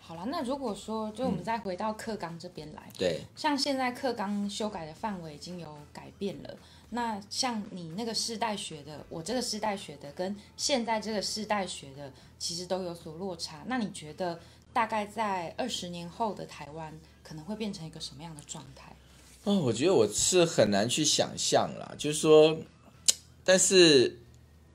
[0.02, 6.58] 好了，那如果说就我们再回到课纲这边来，对，像现在课纲修改的范围已经有改变了。
[6.90, 13.64] 那像你那个世代学的，我这个世代学的，跟现在这个世代学的，其实都有所落差。
[13.68, 14.40] 那你觉得
[14.74, 16.92] 大概在二十年后的台湾，
[17.24, 18.92] 可能会变成一个什么样的状态？
[19.44, 22.60] 哦，我觉得我是很难去想象啦，就是说，
[23.44, 24.20] 但是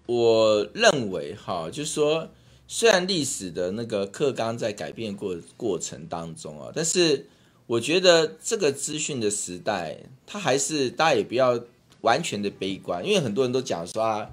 [0.06, 2.28] 我认为哈，就是说，
[2.66, 7.28] 虽然历史的那个课纲在改变过过程当中啊，但是
[7.68, 11.60] 我觉得这个资讯的时代，它还是大家也不要
[12.00, 14.28] 完全的悲观，因为很多人都讲说啊，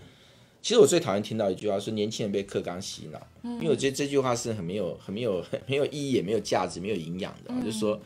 [0.63, 8.01] 其实我最讨厌听到一句话，说年轻人被课纲洗脑，因为我觉得这句话是很没有、很没有、很没有意义，也没有价值、没有营养的啊，就是说。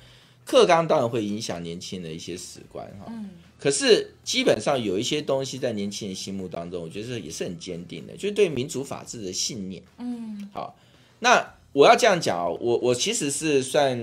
[0.47, 3.11] 课纲当然会影响年轻人的一些史观哈，
[3.59, 9.83] 可是基本上有一些东西在年轻人心目当中，我觉得也是很坚定的，就是对民主法治的信念。
[9.97, 10.73] 嗯，好，
[11.19, 13.99] 那我要这样讲哦，我我其实是算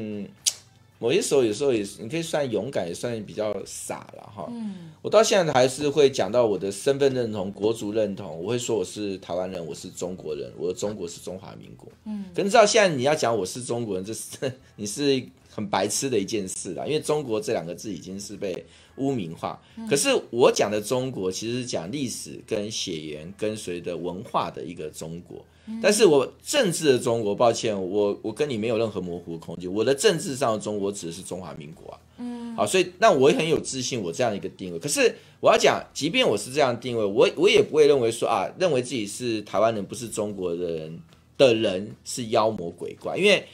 [0.99, 4.47] 某些时候，有时候也是你可以算勇敢，也算比较傻了哈。
[4.51, 11.89] 嗯，我到现在还是会讲到我的身份认同、国族认同，我会说我是台湾人，我是中国人，我的中国是中华民国。
[12.05, 14.37] 嗯，可是知道现在你要讲我是中国人，这是
[14.77, 18.65] 你是很白痴的一件事啦，因为中国这两个字已经是被
[18.97, 19.61] 污名化。
[19.89, 25.45] 可是我讲的中国，其实是讲历史跟血缘跟随的文化的一个中国。
[25.81, 29.73] 但是我政治的中国，抱歉，我我跟你没有任何模糊的空间。
[29.73, 31.99] 我的政治上的中国指的是中华民国啊。
[32.19, 34.79] 嗯，好，所以那我也很有自信，我这样一个定位。
[34.79, 41.01] 可是我要讲，即便我是这样定位，我我也不会认为说啊，认为自己是台湾人，不是中国的人
[41.39, 43.47] 的人是妖魔鬼怪，因为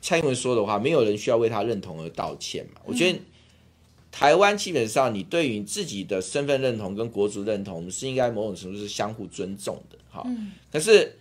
[0.00, 2.80] 蔡英文说的话，没有人需要为他认同而道歉嘛。
[2.84, 3.18] 我觉得
[4.10, 10.22] 台湾基本上，你对于自己的身份认同跟国族认同是应该某种程度是相互尊重的，哈。
[10.26, 11.16] 嗯可是，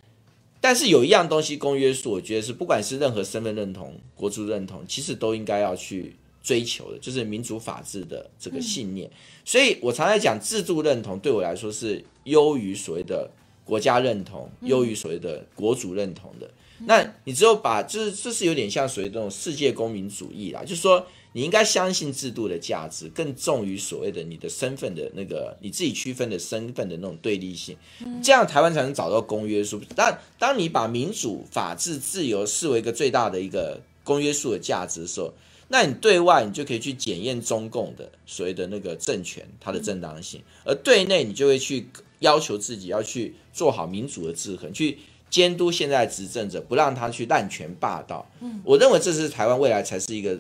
[0.62, 9.10] 但是有一样东西公约数，我觉得是不管是任何身份认同、国族认同，其实都应该要去追求的，就是民主法治的这个信念。
[9.44, 13.30] 所以我常在讲，制度认同对我来说是优于所谓的
[13.66, 16.50] 国家认同，优于所谓的国族认同的。
[16.86, 27.76] 那你只有把，就是这是有点像所谓这种世界公民主义啦，就是说你应该相信制度的价值，更重于所谓的你的身份的那个你自己区分的身份的那种对立性，
[28.24, 29.82] 这样台湾才能找到公约数。
[29.96, 35.34] 但当你把民主、法治、自由视为一个最大的一个公约数的价值的时候，
[35.68, 41.88] 那你对外你就可以去检验中共的所谓的那个政权它的正当性，而对内你就会去
[42.20, 44.98] 要求自己要去做好民主的制衡，去
[45.30, 48.30] 监督现在执政者，不让他去滥权霸道。
[48.42, 50.38] 嗯，我认为这是台湾未来才是一个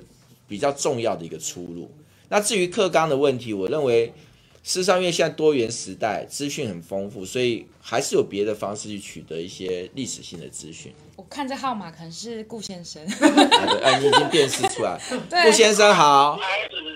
[0.47, 1.91] 比较重要的一个出路。
[2.29, 4.07] 那至于克刚的问题，我认为
[4.63, 10.93] 事实上因为现在多元时代，资讯很丰富，所以还是有别的方式去取得一些历史性的资讯。
[11.15, 13.01] 我看这号码可能是顾先生。
[13.81, 14.99] 哎，你已经辨识出来。
[15.29, 16.33] 对顾先生好。
[16.41, 16.45] 哎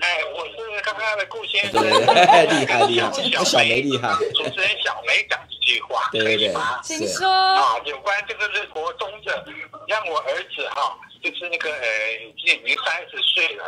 [0.02, 1.82] 哎，我是刚刚的顾先生。
[1.82, 4.14] 厉害厉害，那小梅厉害。
[4.34, 7.26] 主持人小梅讲几句话，对对对，请说。
[7.28, 9.44] 啊，有关这个是国中的，
[9.86, 11.88] 让我儿子哈，就是那个呃，
[12.36, 13.64] 已经三十岁了。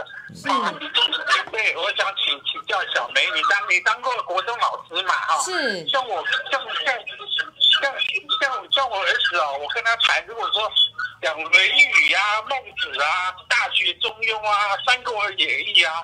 [0.51, 0.74] 啊，
[1.51, 5.14] 对，我想请请教小梅，你当你当过国中老师嘛？
[5.14, 5.86] 哈，是。
[5.88, 7.95] 像我像像像
[8.40, 10.70] 像像我儿子哦，我跟他谈，如果说
[11.22, 16.03] 讲《论语》啊、孟子啊、《大学》《中庸》啊、《三国演义》啊，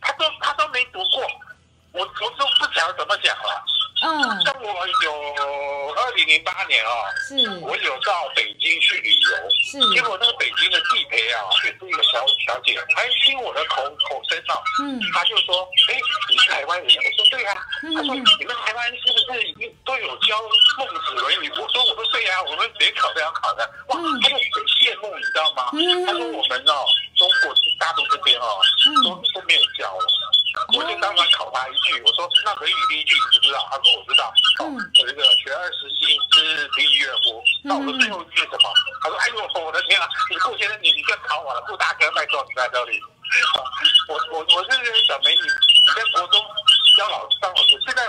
[0.00, 1.22] 他都他都没读过，
[1.98, 3.64] 我我都不晓得怎么讲了。
[4.00, 5.12] 嗯，像我有
[5.96, 6.90] 二零零八年哦，
[7.26, 7.34] 是
[7.66, 9.34] 我有到北京去旅游，
[9.66, 15.98] 是结果那个北京的地陪啊，也是一个小小姐，她一听我的口口声哦，嗯她就说，哎，
[16.30, 16.88] 你是台湾人？
[16.94, 20.40] 我说对啊，嗯她说你们台湾是不是都有教
[20.78, 21.50] 孟子论语？
[21.58, 25.70] 我说我说对啊，我们谁考都要考的，哇，她就很羡慕，你知道吗？
[25.72, 26.86] 嗯她说我们哦，
[27.18, 28.62] 中国大陆这边哦，
[29.02, 30.06] 都都没有教了。
[30.78, 33.66] 我就当场考他一句，我说那《论语》第一句你知不知道？
[33.66, 34.30] 他说我知道。
[34.62, 37.42] 哦，我这个“学而时习之，不亦乐乎”。
[37.66, 38.70] 那我说最后一句什么？
[39.02, 40.06] 他说：“哎呦，我的天啊！
[40.30, 43.02] 你顾先生，你你这样考我了，顾大哥拜托你在这里。”
[44.08, 44.70] 我我我是
[45.06, 46.40] 小美女你在国中
[46.96, 48.06] 教老师当老师，现在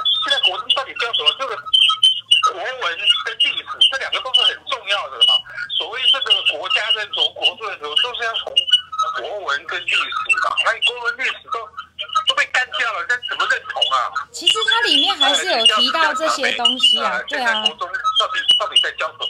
[15.19, 17.61] 还是有提到这些东西啊，对啊。
[17.61, 19.25] 国中到底到底在教什么？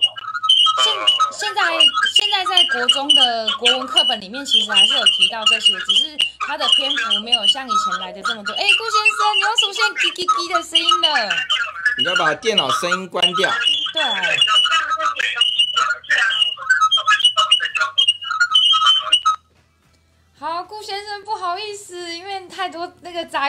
[0.81, 0.93] 现
[1.31, 1.61] 现在
[2.15, 6.17] 现在在国中的国文课本里面，其实还是有提到这些，只是
[6.47, 8.53] 它的篇幅没有像以前来的这么多。
[8.53, 11.29] 哎，顾先生，你又出现滴滴滴的声音了。
[11.97, 13.51] 你要把电脑声音关掉。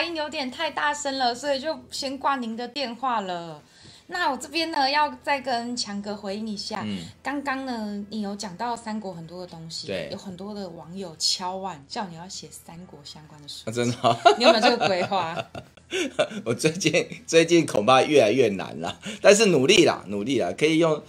[0.01, 3.61] 杂音有点太大声了，所以就先挂您的电话了。
[4.07, 6.81] 那我这边呢，要再跟强哥回应一下。
[6.83, 14.17] 嗯，刚刚呢，你有讲到三国很多的东西，对，有很多的网友敲碗叫你要写三国相关的书，啊、真的、哦？
[14.39, 15.37] 你有没有这个规划？
[16.45, 21.03] 我最近最近恐怕越来越难了，但是努力啦，努力啦，可以用。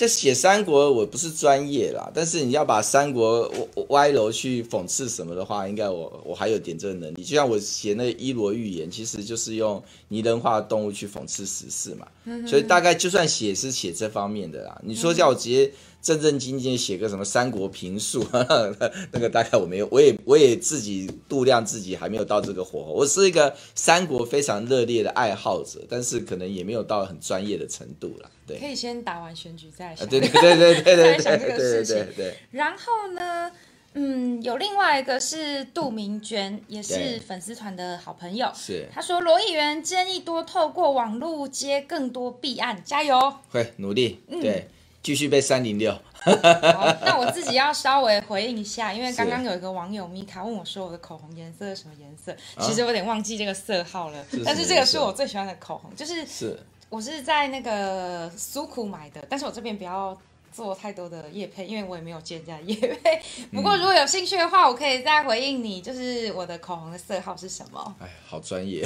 [0.00, 3.52] 这写三国我不是专业啦，但是你要把三国
[3.90, 7.22] 歪楼去讽刺什么的话，应该我我还有点这个能力。
[7.22, 14.80] 就像我写那伊罗寓言，其实就是用拟人化的动物去讽刺时事嘛，嗯所以大概就算写是写这方面的啦。
[14.82, 15.70] 你说叫我直接
[16.02, 18.24] 正正经经写个什么三国评述，
[19.12, 22.92] 那个大概我没有，我也我也自己度量自己还没有到这个火候。
[22.92, 28.30] 我是一个三国非常热烈的爱好者，但是可能也没有到很专业的程度了。
[28.46, 30.08] 对，可以先打完选举再想。
[30.08, 31.96] 对对对对对对 想这个事情。
[31.96, 32.36] 对对。
[32.50, 33.50] 然后呢，
[33.94, 38.50] 嗯，有另外一个是杜明娟，也是粉丝团的好朋友。
[38.54, 38.88] 是。
[38.92, 43.18] 他说罗议员建议多透过网络接更多弊案，加油。
[43.50, 44.20] 会努力。
[44.28, 44.68] 对，
[45.02, 45.92] 继续被三零六。
[45.92, 56.58] 好，那我自己要稍微回应一下，因为刚刚有一个网友米卡问我说我的口红颜色是什么颜色，其实我有点忘记这个色号了，但是这个是我最喜欢的口红，就是是。
[56.90, 60.20] 我是在那个苏库买的，但是我这边不要
[60.52, 63.22] 做太多的夜配，因为我也没有接人家夜配。
[63.52, 67.96] 不过如果有兴趣的话，我可以再回应你，就是我的口红的色号是什么？
[68.00, 68.82] 哎，好专业，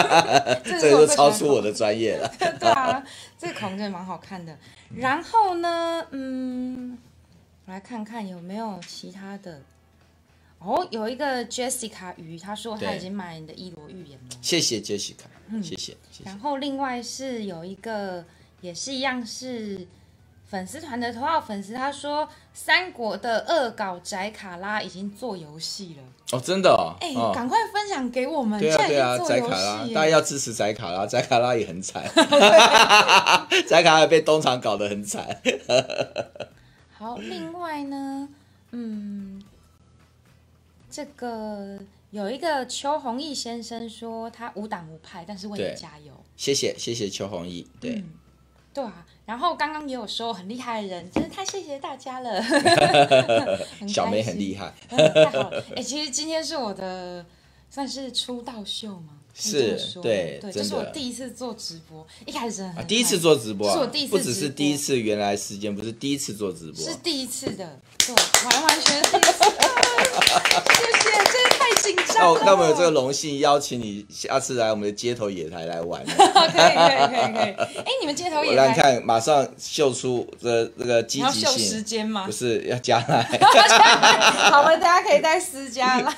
[0.64, 2.32] 这个都超出我的专业了。
[2.60, 3.02] 对啊，
[3.38, 4.56] 这个口红真的蛮好看的。
[4.96, 6.98] 然后呢，嗯，
[7.66, 9.60] 我来看看有没有其他的。
[10.64, 14.36] 哦，有一个 Jessica 鱼，他说他已经买你的伊罗预言了。
[14.40, 15.96] 谢谢 Jessica，嗯，谢谢。
[16.24, 18.24] 然后另外是有一个
[18.60, 19.84] 也是一样是
[20.52, 26.02] 粉丝团的头号粉丝，他说三国的恶搞宅卡拉已经做游戏了。
[26.36, 26.92] 哦，真的哦。
[27.00, 28.60] 哎，赶快分享给我们。
[28.60, 32.04] 对啊对啊，宅卡拉，大家要支持宅卡拉，宅卡拉也很惨
[33.66, 35.26] 宅卡拉被东厂搞得很惨。
[36.92, 38.28] 好，另外呢，
[38.72, 39.42] 嗯，
[40.90, 41.78] 这个
[42.10, 46.12] 有一个邱弘毅先生说他无党无派，但是为你加油。
[46.36, 48.04] 谢谢谢谢邱弘毅，对，嗯
[48.74, 52.42] 对啊，然后刚刚也有说很厉害的人，真是太谢谢大家了。
[53.78, 55.64] 很小梅很厉害，嗯太好了。
[55.76, 57.24] 哎、其实今天是我的
[57.70, 68.14] 算是出道秀嘛，是对对，这是我第一次做直播，一开始真的很啊，第一次做直播、啊，是我第一次不只是第一次，原来时间不是第一次做直播是，第一次的，对，
[68.44, 69.32] 完完全是第一次。
[70.12, 72.18] 谢谢，真的太紧张了。
[72.18, 77.52] 那我那我们有这个荣幸邀请你下次来我们的街头野台来玩， 可以可以可以可以。
[77.80, 82.32] 哎，你们街头我也来，让你看，马上秀出这这个积极性秀时，间吗不？
[82.32, 83.22] 是要 加来，
[84.50, 86.12] 好了，大家可以带私家来，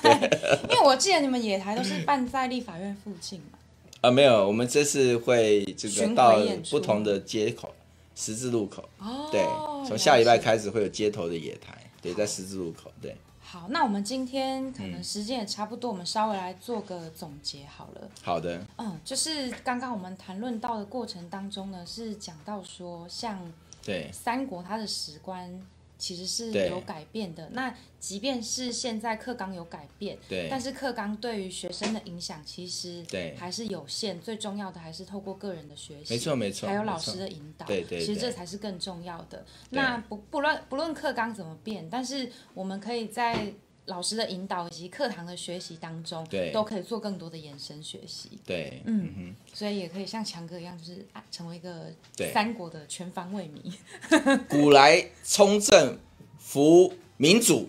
[0.71, 3.59] 因为我记得你们野台都是办在立法院附近嘛。
[4.01, 6.41] 啊，没有，我们这次会这个到
[6.71, 7.73] 不同的街口、
[8.15, 9.43] 十字路口，哦对，
[9.87, 15.05] 从下礼拜开始会有街头的野台，对，在十字路口，对，好，那我们今天可能嗯。
[15.05, 18.11] 时间也差不多，我们稍微来做个总结好了。
[18.23, 23.41] 好的，嗯，就是刚刚我们谈论到的过程当中呢，是讲到说，像
[23.83, 24.11] 对。
[24.13, 25.61] 三国它的史观
[26.05, 27.49] 其实是有改变的。
[27.53, 34.21] 那即便是现在课纲有改变，对但是课纲对于学生的影响其实对还是有限。
[34.21, 39.47] 最重要的还是透过个人的学习，没错没错还有老师的引导，对对其实这才是更重要的。
[39.71, 43.51] 那不不论不论课纲怎么变，但是我们可以在
[43.87, 48.39] 老师的引导以及课堂的学习当中，对都可以做更多的延伸学习。
[48.47, 53.73] 对，嗯哼所以也可以像强哥一样，就是啊，成为一个对三国的全方位迷。
[54.09, 55.99] 哼， 古来冲正
[56.39, 57.69] 服民主，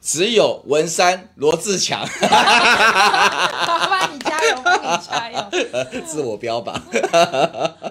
[0.00, 5.50] 只有文山罗志强， 好，帮你加油，帮你加油。
[6.04, 6.74] 自我标榜。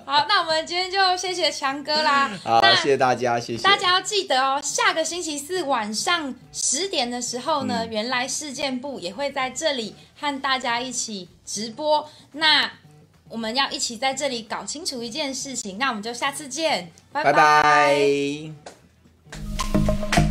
[0.06, 2.30] 好，那我们今天就谢谢强哥啦。
[2.44, 3.64] 好，谢谢大家，谢谢。
[3.64, 12.08] 大家要记得哦，下个星期四晚上十点的时候呢，嗯原来事件部也会在这里和大家一起直播。
[12.34, 12.72] 那
[13.30, 17.96] 我们要一起在这里搞清楚一件事情，那我们就下次见，拜拜拜。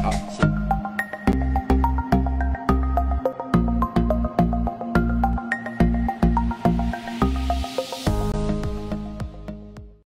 [0.03, 0.52] 好，谢谢。